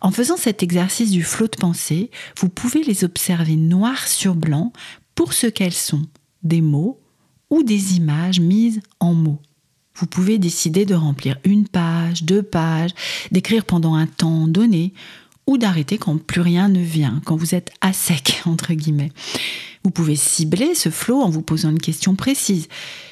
En 0.00 0.10
faisant 0.10 0.36
cet 0.36 0.62
exercice 0.62 1.10
du 1.10 1.22
flot 1.22 1.46
de 1.46 1.56
pensée, 1.56 2.10
vous 2.38 2.48
pouvez 2.48 2.82
les 2.82 3.04
observer 3.04 3.56
noir 3.56 4.08
sur 4.08 4.34
blanc 4.34 4.72
pour 5.14 5.32
ce 5.32 5.46
qu'elles 5.46 5.72
sont, 5.72 6.06
des 6.42 6.62
mots 6.62 6.98
ou 7.50 7.62
des 7.62 7.96
images 7.96 8.40
mises 8.40 8.80
en 9.00 9.12
mots. 9.12 9.40
Vous 9.94 10.06
pouvez 10.06 10.38
décider 10.38 10.86
de 10.86 10.94
remplir 10.94 11.36
une 11.44 11.68
page, 11.68 12.22
deux 12.22 12.42
pages, 12.42 12.92
d'écrire 13.30 13.66
pendant 13.66 13.94
un 13.94 14.06
temps 14.06 14.48
donné, 14.48 14.94
ou 15.46 15.58
d'arrêter 15.58 15.98
quand 15.98 16.16
plus 16.16 16.40
rien 16.40 16.68
ne 16.68 16.80
vient, 16.80 17.20
quand 17.24 17.36
vous 17.36 17.54
êtes 17.54 17.72
à 17.80 17.92
sec, 17.92 18.40
entre 18.46 18.72
guillemets. 18.72 19.12
Vous 19.82 19.90
pouvez 19.90 20.16
cibler 20.16 20.74
ce 20.74 20.90
flot 20.90 21.20
en 21.20 21.28
vous 21.28 21.42
posant 21.42 21.70
une 21.70 21.80
question 21.80 22.14
précise. 22.14 22.68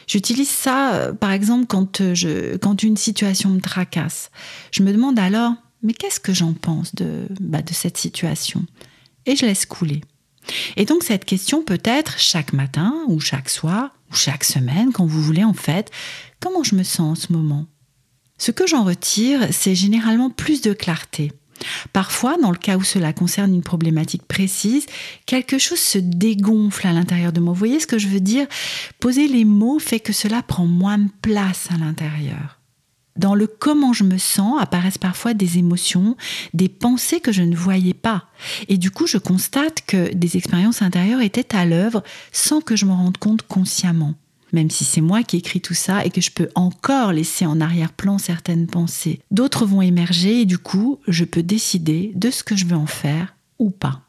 J'utilise 0.06 0.48
ça, 0.48 0.94
euh, 0.94 1.12
par 1.12 1.32
exemple, 1.32 1.66
quand, 1.66 2.00
euh, 2.00 2.56
quand 2.58 2.82
une 2.82 2.96
situation 2.96 3.50
me 3.50 3.60
tracasse. 3.60 4.30
Je 4.70 4.82
me 4.82 4.92
demande 4.92 5.18
alors, 5.18 5.54
mais 5.82 5.92
qu'est-ce 5.92 6.20
que 6.20 6.32
j'en 6.32 6.52
pense 6.52 6.94
de, 6.94 7.26
bah, 7.40 7.62
de 7.62 7.72
cette 7.72 7.96
situation? 7.96 8.64
Et 9.26 9.36
je 9.36 9.46
laisse 9.46 9.66
couler. 9.66 10.00
Et 10.76 10.84
donc 10.84 11.02
cette 11.02 11.24
question 11.24 11.62
peut 11.62 11.80
être 11.84 12.18
chaque 12.18 12.52
matin 12.52 12.94
ou 13.08 13.20
chaque 13.20 13.50
soir 13.50 13.94
ou 14.10 14.14
chaque 14.14 14.44
semaine, 14.44 14.92
quand 14.92 15.06
vous 15.06 15.22
voulez 15.22 15.44
en 15.44 15.52
fait, 15.52 15.90
comment 16.40 16.62
je 16.62 16.74
me 16.74 16.82
sens 16.82 17.00
en 17.00 17.14
ce 17.14 17.32
moment? 17.32 17.66
Ce 18.38 18.50
que 18.50 18.66
j'en 18.66 18.84
retire, 18.84 19.48
c'est 19.50 19.74
généralement 19.74 20.30
plus 20.30 20.60
de 20.62 20.72
clarté. 20.72 21.32
Parfois, 21.92 22.36
dans 22.38 22.52
le 22.52 22.56
cas 22.56 22.76
où 22.76 22.84
cela 22.84 23.12
concerne 23.12 23.52
une 23.52 23.64
problématique 23.64 24.22
précise, 24.22 24.86
quelque 25.26 25.58
chose 25.58 25.80
se 25.80 25.98
dégonfle 25.98 26.86
à 26.86 26.92
l'intérieur 26.92 27.32
de 27.32 27.40
moi. 27.40 27.52
Vous 27.52 27.58
voyez 27.58 27.80
ce 27.80 27.86
que 27.86 27.98
je 27.98 28.06
veux 28.06 28.20
dire? 28.20 28.46
Poser 29.00 29.26
les 29.26 29.44
mots 29.44 29.80
fait 29.80 29.98
que 29.98 30.12
cela 30.12 30.42
prend 30.42 30.66
moins 30.66 30.98
de 30.98 31.10
place 31.20 31.68
à 31.72 31.76
l'intérieur. 31.76 32.57
Dans 33.18 33.34
le 33.34 33.46
comment 33.46 33.92
je 33.92 34.04
me 34.04 34.16
sens 34.16 34.60
apparaissent 34.60 34.98
parfois 34.98 35.34
des 35.34 35.58
émotions, 35.58 36.16
des 36.54 36.68
pensées 36.68 37.20
que 37.20 37.32
je 37.32 37.42
ne 37.42 37.56
voyais 37.56 37.94
pas. 37.94 38.26
Et 38.68 38.78
du 38.78 38.90
coup, 38.90 39.06
je 39.06 39.18
constate 39.18 39.82
que 39.86 40.14
des 40.14 40.36
expériences 40.36 40.82
intérieures 40.82 41.20
étaient 41.20 41.54
à 41.54 41.66
l'œuvre 41.66 42.02
sans 42.32 42.60
que 42.60 42.76
je 42.76 42.86
me 42.86 42.92
rende 42.92 43.18
compte 43.18 43.42
consciemment. 43.42 44.14
Même 44.52 44.70
si 44.70 44.84
c'est 44.84 45.02
moi 45.02 45.22
qui 45.22 45.36
écris 45.36 45.60
tout 45.60 45.74
ça 45.74 46.04
et 46.06 46.10
que 46.10 46.20
je 46.20 46.30
peux 46.30 46.48
encore 46.54 47.12
laisser 47.12 47.44
en 47.44 47.60
arrière-plan 47.60 48.18
certaines 48.18 48.66
pensées. 48.66 49.20
D'autres 49.30 49.66
vont 49.66 49.82
émerger 49.82 50.40
et 50.40 50.46
du 50.46 50.58
coup, 50.58 51.00
je 51.06 51.24
peux 51.24 51.42
décider 51.42 52.12
de 52.14 52.30
ce 52.30 52.42
que 52.42 52.56
je 52.56 52.64
veux 52.64 52.76
en 52.76 52.86
faire 52.86 53.34
ou 53.58 53.70
pas. 53.70 54.02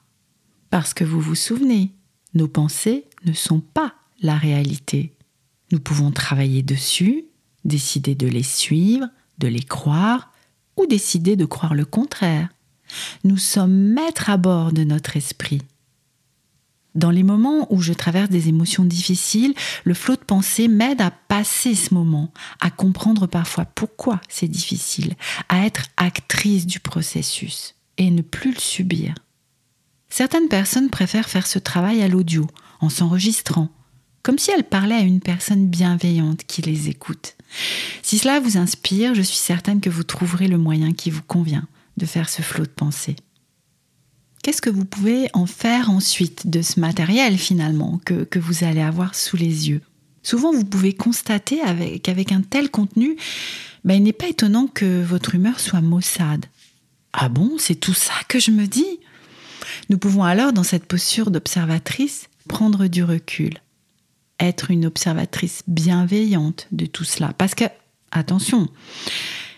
Parce 0.70 0.94
que 0.94 1.04
vous 1.04 1.20
vous 1.20 1.36
souvenez, 1.36 1.92
nos 2.36 2.48
pensées 2.48 3.06
ne 3.26 3.34
sont 3.34 3.60
pas 3.60 3.96
la 4.22 4.36
réalité. 4.38 5.14
Nous 5.72 5.80
pouvons 5.80 6.12
travailler 6.12 6.64
dessus, 6.64 7.26
décider 7.66 8.16
de 8.16 8.28
les 8.28 8.44
suivre, 8.44 9.08
de 9.38 9.48
les 9.48 9.64
croire, 9.64 10.32
ou 10.78 10.86
décider 10.86 11.36
de 11.36 11.46
croire 11.46 11.74
le 11.74 11.86
contraire. 11.86 12.50
Nous 13.24 13.38
sommes 13.38 13.74
maîtres 13.74 14.30
à 14.30 14.38
bord 14.38 14.72
de 14.72 14.84
notre 14.84 15.18
esprit. 15.18 15.62
Dans 16.96 17.12
les 17.12 17.24
moments 17.24 17.72
où 17.72 17.82
je 17.82 17.94
traverse 17.94 18.30
des 18.30 18.50
émotions 18.50 18.84
difficiles, 18.84 19.54
le 19.84 19.94
flot 19.94 20.16
de 20.16 20.22
pensée 20.22 20.68
m'aide 20.68 21.02
à 21.02 21.12
passer 21.12 21.76
ce 21.76 21.94
moment, 21.94 22.32
à 22.60 22.72
comprendre 22.72 23.28
parfois 23.28 23.66
pourquoi 23.66 24.20
c'est 24.28 24.48
difficile, 24.48 25.14
à 25.50 25.66
être 25.66 25.86
actrice 25.98 26.66
du 26.66 26.80
processus 26.80 27.76
et 27.98 28.10
ne 28.10 28.22
plus 28.22 28.54
le 28.54 28.60
subir. 28.60 29.14
Certaines 30.10 30.48
personnes 30.48 30.90
préfèrent 30.90 31.30
faire 31.30 31.46
ce 31.46 31.60
travail 31.60 32.02
à 32.02 32.08
l'audio, 32.08 32.48
en 32.82 32.90
s'enregistrant, 32.90 33.70
comme 34.24 34.40
si 34.40 34.52
elles 34.52 34.64
parlaient 34.64 34.96
à 34.96 35.02
une 35.02 35.20
personne 35.20 35.68
bienveillante 35.68 36.44
qui 36.46 36.62
les 36.64 36.90
écoute. 36.90 37.36
Si 38.02 38.18
cela 38.18 38.40
vous 38.40 38.58
inspire, 38.58 39.16
je 39.16 39.22
suis 39.22 39.38
certaine 39.38 39.82
que 39.82 39.90
vous 39.90 40.04
trouverez 40.04 40.48
le 40.48 40.58
moyen 40.58 40.94
qui 40.94 41.10
vous 41.10 41.24
convient 41.24 41.68
de 41.98 42.06
faire 42.06 42.30
ce 42.30 42.42
flot 42.42 42.66
de 42.66 42.70
pensée. 42.70 43.16
Qu'est-ce 44.42 44.62
que 44.62 44.70
vous 44.70 44.86
pouvez 44.86 45.30
en 45.34 45.46
faire 45.46 45.90
ensuite 45.90 46.48
de 46.48 46.62
ce 46.62 46.80
matériel 46.80 47.38
finalement 47.38 48.00
que, 48.06 48.40
vous 48.40 48.64
allez 48.64 48.82
avoir 48.82 49.16
sous 49.16 49.36
les 49.36 49.70
yeux? 49.70 49.82
Souvent, 50.24 50.52
vous 50.52 50.66
pouvez 50.66 50.94
constater 50.94 51.60
qu'avec 52.04 52.32
un 52.32 52.42
tel 52.42 52.70
contenu, 52.70 53.18
ben, 53.84 53.96
il 53.96 54.04
n'est 54.04 54.14
pas 54.14 54.28
étonnant 54.28 54.68
que 54.68 55.04
votre 55.04 55.36
humeur 55.36 55.60
soit 55.60 55.82
maussade. 55.82 56.46
Ah 57.14 57.30
bon, 57.30 57.58
c'est 57.58 57.76
tout 57.76 57.94
ça 57.94 58.14
que 58.28 58.40
je 58.40 58.52
me 58.52 58.66
dis? 58.66 59.00
Nous 59.90 59.98
pouvons 59.98 60.24
alors, 60.24 60.54
dans 60.54 60.64
cette 60.64 60.86
posture 60.86 61.32
d'observatrice, 61.32 62.30
prendre 62.48 62.88
du 62.88 63.04
recul 63.04 63.54
être 64.40 64.72
une 64.72 64.86
observatrice 64.86 65.64
bienveillante 65.68 66.68
de 66.72 66.86
tout 66.86 67.04
cela. 67.04 67.34
Parce 67.38 67.56
que, 67.56 67.66
attention, 68.12 68.70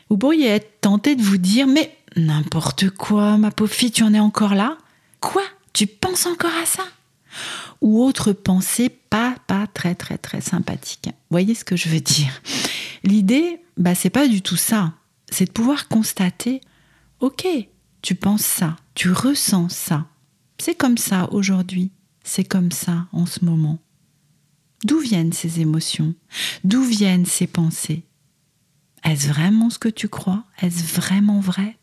vous 0.09 0.17
pourriez 0.17 0.47
être 0.47 0.81
tenté 0.81 1.15
de 1.15 1.21
vous 1.21 1.37
dire, 1.37 1.67
mais 1.67 1.95
n'importe 2.15 2.89
quoi, 2.89 3.37
ma 3.37 3.51
pauvre 3.51 3.71
fille, 3.71 3.91
tu 3.91 4.03
en 4.03 4.13
es 4.13 4.19
encore 4.19 4.55
là? 4.55 4.77
Quoi? 5.19 5.43
Tu 5.73 5.87
penses 5.87 6.25
encore 6.25 6.51
à 6.61 6.65
ça? 6.65 6.83
Ou 7.81 8.03
autre 8.03 8.33
pensée 8.33 8.89
pas, 8.89 9.35
pas 9.47 9.67
très, 9.67 9.95
très, 9.95 10.17
très 10.17 10.41
sympathique. 10.41 11.05
Vous 11.05 11.11
voyez 11.31 11.55
ce 11.55 11.63
que 11.63 11.75
je 11.75 11.89
veux 11.89 12.01
dire? 12.01 12.41
L'idée, 13.03 13.61
bah, 13.77 13.95
c'est 13.95 14.09
pas 14.09 14.27
du 14.27 14.41
tout 14.41 14.57
ça. 14.57 14.93
C'est 15.31 15.45
de 15.45 15.51
pouvoir 15.51 15.87
constater, 15.87 16.61
ok, 17.21 17.47
tu 18.01 18.15
penses 18.15 18.41
ça, 18.41 18.75
tu 18.95 19.11
ressens 19.11 19.69
ça. 19.69 20.07
C'est 20.57 20.75
comme 20.75 20.97
ça 20.97 21.29
aujourd'hui, 21.31 21.91
c'est 22.23 22.43
comme 22.43 22.71
ça 22.71 23.07
en 23.13 23.25
ce 23.25 23.45
moment. 23.45 23.79
D'où 24.83 24.99
viennent 24.99 25.33
ces 25.33 25.59
émotions? 25.59 26.15
D'où 26.63 26.83
viennent 26.83 27.25
ces 27.25 27.47
pensées? 27.47 28.03
Est-ce 29.03 29.27
vraiment 29.27 29.69
ce 29.69 29.79
que 29.79 29.89
tu 29.89 30.09
crois? 30.09 30.43
Est-ce 30.61 30.83
vraiment 30.95 31.39
vrai? 31.39 31.77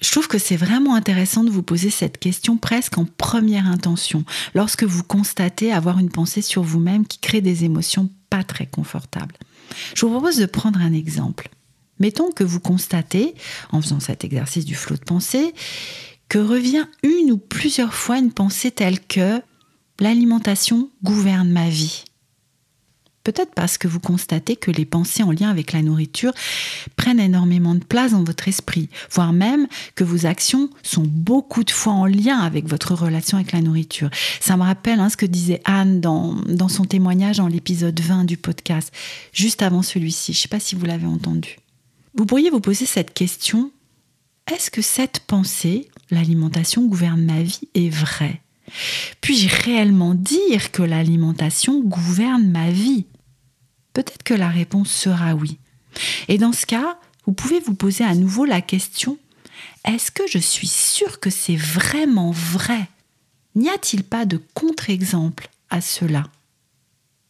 Je 0.00 0.10
trouve 0.10 0.26
que 0.26 0.38
c'est 0.38 0.56
vraiment 0.56 0.96
intéressant 0.96 1.44
de 1.44 1.50
vous 1.50 1.62
poser 1.62 1.90
cette 1.90 2.18
question 2.18 2.56
presque 2.56 2.98
en 2.98 3.04
première 3.04 3.68
intention, 3.68 4.24
lorsque 4.54 4.82
vous 4.82 5.04
constatez 5.04 5.72
avoir 5.72 6.00
une 6.00 6.10
pensée 6.10 6.42
sur 6.42 6.62
vous-même 6.62 7.06
qui 7.06 7.18
crée 7.18 7.40
des 7.40 7.64
émotions 7.64 8.10
pas 8.28 8.42
très 8.42 8.66
confortables. 8.66 9.36
Je 9.94 10.04
vous 10.04 10.10
propose 10.10 10.38
de 10.38 10.46
prendre 10.46 10.80
un 10.80 10.92
exemple. 10.92 11.50
Mettons 12.00 12.32
que 12.32 12.42
vous 12.42 12.58
constatez, 12.58 13.34
en 13.70 13.80
faisant 13.80 14.00
cet 14.00 14.24
exercice 14.24 14.64
du 14.64 14.74
flot 14.74 14.96
de 14.96 15.04
pensée, 15.04 15.54
que 16.28 16.38
revient 16.38 16.86
une 17.04 17.30
ou 17.30 17.38
plusieurs 17.38 17.94
fois 17.94 18.18
une 18.18 18.32
pensée 18.32 18.72
telle 18.72 18.98
que 18.98 19.40
l'alimentation 20.00 20.90
gouverne 21.04 21.50
ma 21.50 21.68
vie. 21.68 22.04
Peut-être 23.24 23.54
parce 23.54 23.78
que 23.78 23.86
vous 23.86 24.00
constatez 24.00 24.56
que 24.56 24.70
les 24.70 24.84
pensées 24.84 25.22
en 25.22 25.30
lien 25.30 25.48
avec 25.48 25.72
la 25.72 25.82
nourriture 25.82 26.32
prennent 26.96 27.20
énormément 27.20 27.74
de 27.74 27.84
place 27.84 28.12
dans 28.12 28.24
votre 28.24 28.48
esprit, 28.48 28.88
voire 29.10 29.32
même 29.32 29.68
que 29.94 30.02
vos 30.02 30.26
actions 30.26 30.70
sont 30.82 31.04
beaucoup 31.06 31.62
de 31.62 31.70
fois 31.70 31.92
en 31.92 32.06
lien 32.06 32.38
avec 32.38 32.66
votre 32.66 32.94
relation 32.94 33.38
avec 33.38 33.52
la 33.52 33.60
nourriture. 33.60 34.10
Ça 34.40 34.56
me 34.56 34.62
rappelle 34.62 34.98
hein, 34.98 35.08
ce 35.08 35.16
que 35.16 35.26
disait 35.26 35.60
Anne 35.64 36.00
dans, 36.00 36.34
dans 36.46 36.68
son 36.68 36.84
témoignage 36.84 37.36
dans 37.36 37.48
l'épisode 37.48 37.98
20 37.98 38.24
du 38.24 38.36
podcast, 38.36 38.92
juste 39.32 39.62
avant 39.62 39.82
celui-ci. 39.82 40.32
Je 40.32 40.38
ne 40.38 40.42
sais 40.42 40.48
pas 40.48 40.60
si 40.60 40.74
vous 40.74 40.86
l'avez 40.86 41.06
entendu. 41.06 41.58
Vous 42.14 42.26
pourriez 42.26 42.50
vous 42.50 42.60
poser 42.60 42.86
cette 42.86 43.14
question, 43.14 43.70
est-ce 44.52 44.70
que 44.70 44.82
cette 44.82 45.20
pensée, 45.20 45.88
l'alimentation 46.10 46.84
gouverne 46.86 47.24
ma 47.24 47.42
vie, 47.42 47.68
est 47.74 47.88
vraie? 47.88 48.42
Puis-je 49.20 49.64
réellement 49.64 50.14
dire 50.14 50.72
que 50.72 50.82
l'alimentation 50.82 51.80
gouverne 51.80 52.50
ma 52.50 52.70
vie? 52.70 53.06
Peut-être 53.92 54.22
que 54.22 54.34
la 54.34 54.48
réponse 54.48 54.90
sera 54.90 55.34
oui. 55.34 55.58
Et 56.28 56.38
dans 56.38 56.52
ce 56.52 56.66
cas, 56.66 56.98
vous 57.26 57.32
pouvez 57.32 57.60
vous 57.60 57.74
poser 57.74 58.04
à 58.04 58.14
nouveau 58.14 58.44
la 58.44 58.60
question, 58.60 59.18
est-ce 59.84 60.10
que 60.10 60.26
je 60.26 60.38
suis 60.38 60.68
sûre 60.68 61.20
que 61.20 61.30
c'est 61.30 61.56
vraiment 61.56 62.30
vrai? 62.30 62.88
N'y 63.54 63.68
a-t-il 63.68 64.04
pas 64.04 64.24
de 64.24 64.40
contre-exemple 64.54 65.48
à 65.70 65.80
cela? 65.80 66.24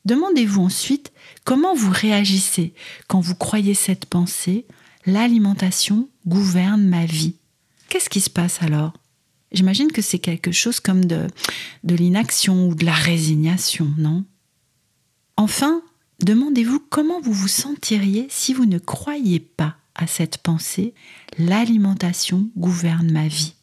Demandez-vous 0.05 0.63
ensuite 0.63 1.13
comment 1.45 1.75
vous 1.75 1.91
réagissez 1.91 2.75
quand 3.09 3.21
vous 3.21 3.35
croyez 3.35 3.75
cette 3.75 4.07
pensée, 4.07 4.67
l'alimentation 5.07 6.09
gouverne 6.27 6.83
ma 6.83 7.05
vie. 7.07 7.35
Qu'est-ce 7.89 8.11
qui 8.11 8.21
se 8.21 8.31
passe 8.31 8.63
alors? 8.63 8.93
J'imagine 9.53 9.93
que 9.93 10.03
c'est 10.03 10.19
quelque 10.19 10.53
chose 10.53 10.81
comme 10.81 11.05
de, 11.05 11.27
de 11.85 11.95
l'inaction 11.95 12.69
ou 12.69 12.75
de 12.75 12.85
la 12.85 12.95
résignation, 12.95 13.93
non? 13.99 14.25
Enfin, 15.37 15.83
demandez-vous 16.25 16.81
comment 16.91 17.21
vous 17.21 17.33
vous 17.33 17.49
sentiriez 17.49 18.27
si 18.31 18.55
vous 18.55 18.67
ne 18.67 18.79
croyez 18.79 19.41
pas 19.41 19.77
à 19.95 20.07
cette 20.07 20.39
pensée, 20.39 20.95
l'alimentation 21.39 22.49
gouverne 22.57 23.11
ma 23.13 23.29
vie. 23.29 23.55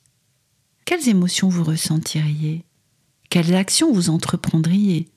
Quelles 0.85 1.09
émotions 1.09 1.49
vous 1.49 1.63
ressentiriez? 1.63 2.63
Quelles 3.29 3.55
actions 3.55 3.91
vous 3.91 4.09
entreprendriez? 4.09 5.07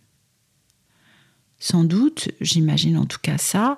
Sans 1.59 1.85
doute, 1.85 2.29
j'imagine 2.41 2.99
en 2.99 3.07
tout 3.07 3.21
cas 3.23 3.39
ça, 3.39 3.77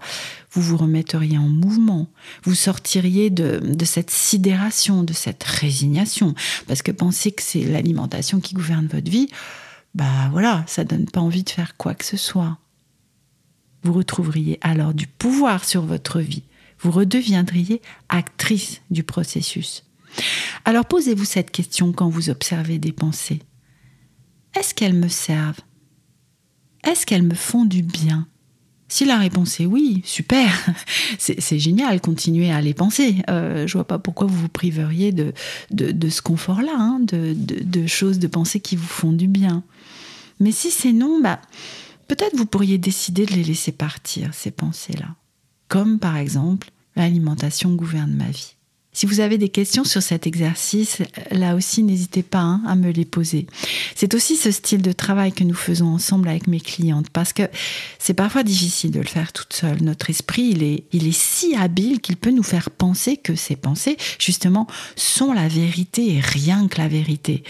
vous 0.53 0.63
vous 0.63 0.79
remetteriez 0.79 1.37
en 1.37 1.49
mouvement, 1.49 2.09
vous 2.43 2.55
sortiriez 2.55 3.29
de, 3.29 3.61
cette 3.85 4.11
sidération, 4.11 5.05
de 5.05 5.13
cette 5.13 5.45
résignation, 5.45 6.35
parce 6.67 6.81
que 6.81 6.93
penser 6.93 7.31
que 7.31 7.43
c'est 7.43 7.63
l'alimentation 7.63 8.41
qui 8.41 8.55
gouverne 8.55 8.87
votre 8.87 9.11
vie, 9.11 9.29
bah 9.95 10.31
voilà, 10.33 10.65
ça 10.67 10.85
donne 10.85 11.05
pas 11.05 11.21
envie 11.21 11.43
de 11.43 11.51
faire 11.51 11.77
quoi 11.77 11.95
que 11.95 12.07
ce 12.07 12.17
soit. 12.17 12.57
Vous 13.85 13.93
retrouveriez 13.93 14.59
alors 14.63 14.95
du 14.95 15.07
pouvoir 15.07 15.65
sur 15.65 15.83
votre 15.83 16.21
vie, 16.21 16.43
vous 16.81 16.91
redeviendriez 16.91 17.81
actrice 18.09 18.81
du 18.91 19.05
processus. 19.05 19.85
Alors 20.65 20.87
posez-vous 20.87 21.25
cette 21.25 21.51
question 21.51 21.93
quand 21.93 22.09
vous 22.09 22.31
observez 22.31 22.79
des 22.79 22.93
pensées. 22.93 23.41
Est-ce 24.59 24.75
qu'elles 24.75 24.95
me 24.95 25.09
servent? 25.09 25.61
Est-ce 26.85 27.07
qu'elles 27.07 27.23
me 27.23 27.35
font 27.35 27.65
du 27.65 27.83
bien? 27.83 28.27
Si 28.89 29.05
la 29.05 29.19
réponse 29.19 29.59
est 29.61 29.67
oui, 29.67 30.03
super, 30.05 30.49
c'est 31.19 31.59
génial, 31.59 32.01
continuez 32.01 32.53
à 32.53 32.61
les 32.61 32.75
penser. 32.75 33.17
Euh, 33.29 33.67
je 33.67 33.73
vois 33.73 33.87
pas 33.87 33.99
pourquoi 33.99 34.27
vous 34.27 34.39
vous 34.39 34.49
priveriez 34.49 35.11
de, 35.11 35.33
de, 35.71 36.09
ce 36.09 36.23
confort-là, 36.23 36.75
hein, 36.77 37.01
de, 37.01 37.35
de, 37.35 37.87
choses, 37.87 38.19
de 38.19 38.27
pensées 38.27 38.61
qui 38.61 38.77
vous 38.77 38.87
font 38.87 39.13
du 39.13 39.27
bien. 39.27 39.65
Mais 40.39 40.53
si 40.53 40.71
c'est 40.71 40.93
non, 40.93 41.21
bah, 41.21 41.41
peut-être 42.07 42.37
vous 42.37 42.47
pourriez 42.47 42.79
décider 42.79 43.27
de 43.27 43.33
les 43.33 43.45
laisser 43.45 43.73
partir, 43.73 44.33
ces 44.35 44.51
pensées-là. 44.51 45.15
Comme 45.69 45.99
par 45.99 46.17
exemple, 46.17 46.71
l'alimentation 46.97 47.75
gouverne 47.75 48.13
ma 48.13 48.29
vie. 48.29 48.55
Si 48.97 49.07
vous 49.07 49.19
avez 49.19 49.39
des 49.39 49.49
questions 49.49 49.83
sur 49.83 50.03
cet 50.03 50.25
exercice, 50.29 50.99
là 51.33 51.57
aussi, 51.57 51.83
n'hésitez 51.83 52.23
pas 52.23 52.39
hein, 52.39 52.63
à 52.65 52.77
me 52.77 52.93
les 52.93 53.05
poser. 53.05 53.49
C'est 53.97 54.15
aussi 54.15 54.37
ce 54.37 54.53
style 54.53 54.83
de 54.83 54.93
travail 54.93 55.33
que 55.33 55.43
nous 55.43 55.55
faisons 55.55 55.89
ensemble 55.89 56.29
avec 56.29 56.47
mes 56.47 56.61
clientes 56.61 57.11
parce 57.11 57.33
que 57.33 57.43
c'est 57.99 58.15
parfois 58.15 58.45
difficile 58.45 58.93
de 58.93 59.01
le 59.01 59.07
faire 59.07 59.33
toute 59.33 59.53
seule. 59.53 59.83
Notre 59.83 60.11
esprit, 60.11 60.87
il 60.93 61.09
est, 61.09 61.13
si 61.13 61.57
habile 61.57 62.01
qu'il 62.01 62.17
peut 62.17 62.31
nous 62.31 62.45
faire 62.45 62.71
penser 62.71 63.17
que 63.17 63.35
ces 63.35 63.57
pensées, 63.57 63.97
justement, 64.21 64.69
sont 64.95 65.33
la 65.33 65.49
vérité 65.49 66.15
et 66.15 66.21
rien 66.21 66.69
que 66.69 66.79
la 66.79 66.87
vérité. 66.87 67.43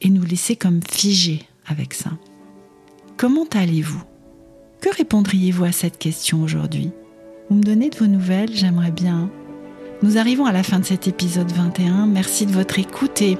Et 0.00 0.08
nous 0.08 0.24
laisser 0.24 0.56
comme 0.56 0.80
figés 0.82 1.42
avec 1.66 1.92
ça. 1.92 2.12
Comment 3.16 3.46
allez-vous? 3.54 4.02
Que 4.82 4.94
répondriez-vous 4.94 5.64
à 5.64 5.72
cette 5.72 5.96
question 5.96 6.42
aujourd'hui? 6.42 6.90
Vous 7.48 7.56
me 7.56 7.62
donnez 7.62 7.88
de 7.88 7.96
vos 7.96 8.06
nouvelles, 8.06 8.54
j'aimerais 8.54 8.90
bien 8.90 9.30
nous 10.02 10.18
arrivons 10.18 10.44
à 10.44 10.52
la 10.52 10.62
fin 10.62 10.78
de 10.78 10.84
cet 10.84 11.08
épisode 11.08 11.50
21. 11.50 12.06
Merci 12.06 12.44
de 12.44 12.52
votre 12.52 12.78
écoute 12.78 13.22
et 13.22 13.38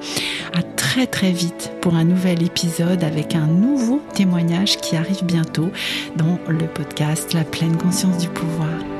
à 0.54 0.62
très 0.62 1.06
très 1.06 1.30
vite 1.30 1.70
pour 1.82 1.94
un 1.94 2.04
nouvel 2.04 2.42
épisode 2.42 3.04
avec 3.04 3.34
un 3.34 3.46
nouveau 3.46 4.00
témoignage 4.14 4.78
qui 4.78 4.96
arrive 4.96 5.22
bientôt 5.24 5.68
dans 6.16 6.38
le 6.48 6.66
podcast 6.66 7.34
La 7.34 7.44
pleine 7.44 7.76
conscience 7.76 8.16
du 8.16 8.28
pouvoir. 8.28 8.95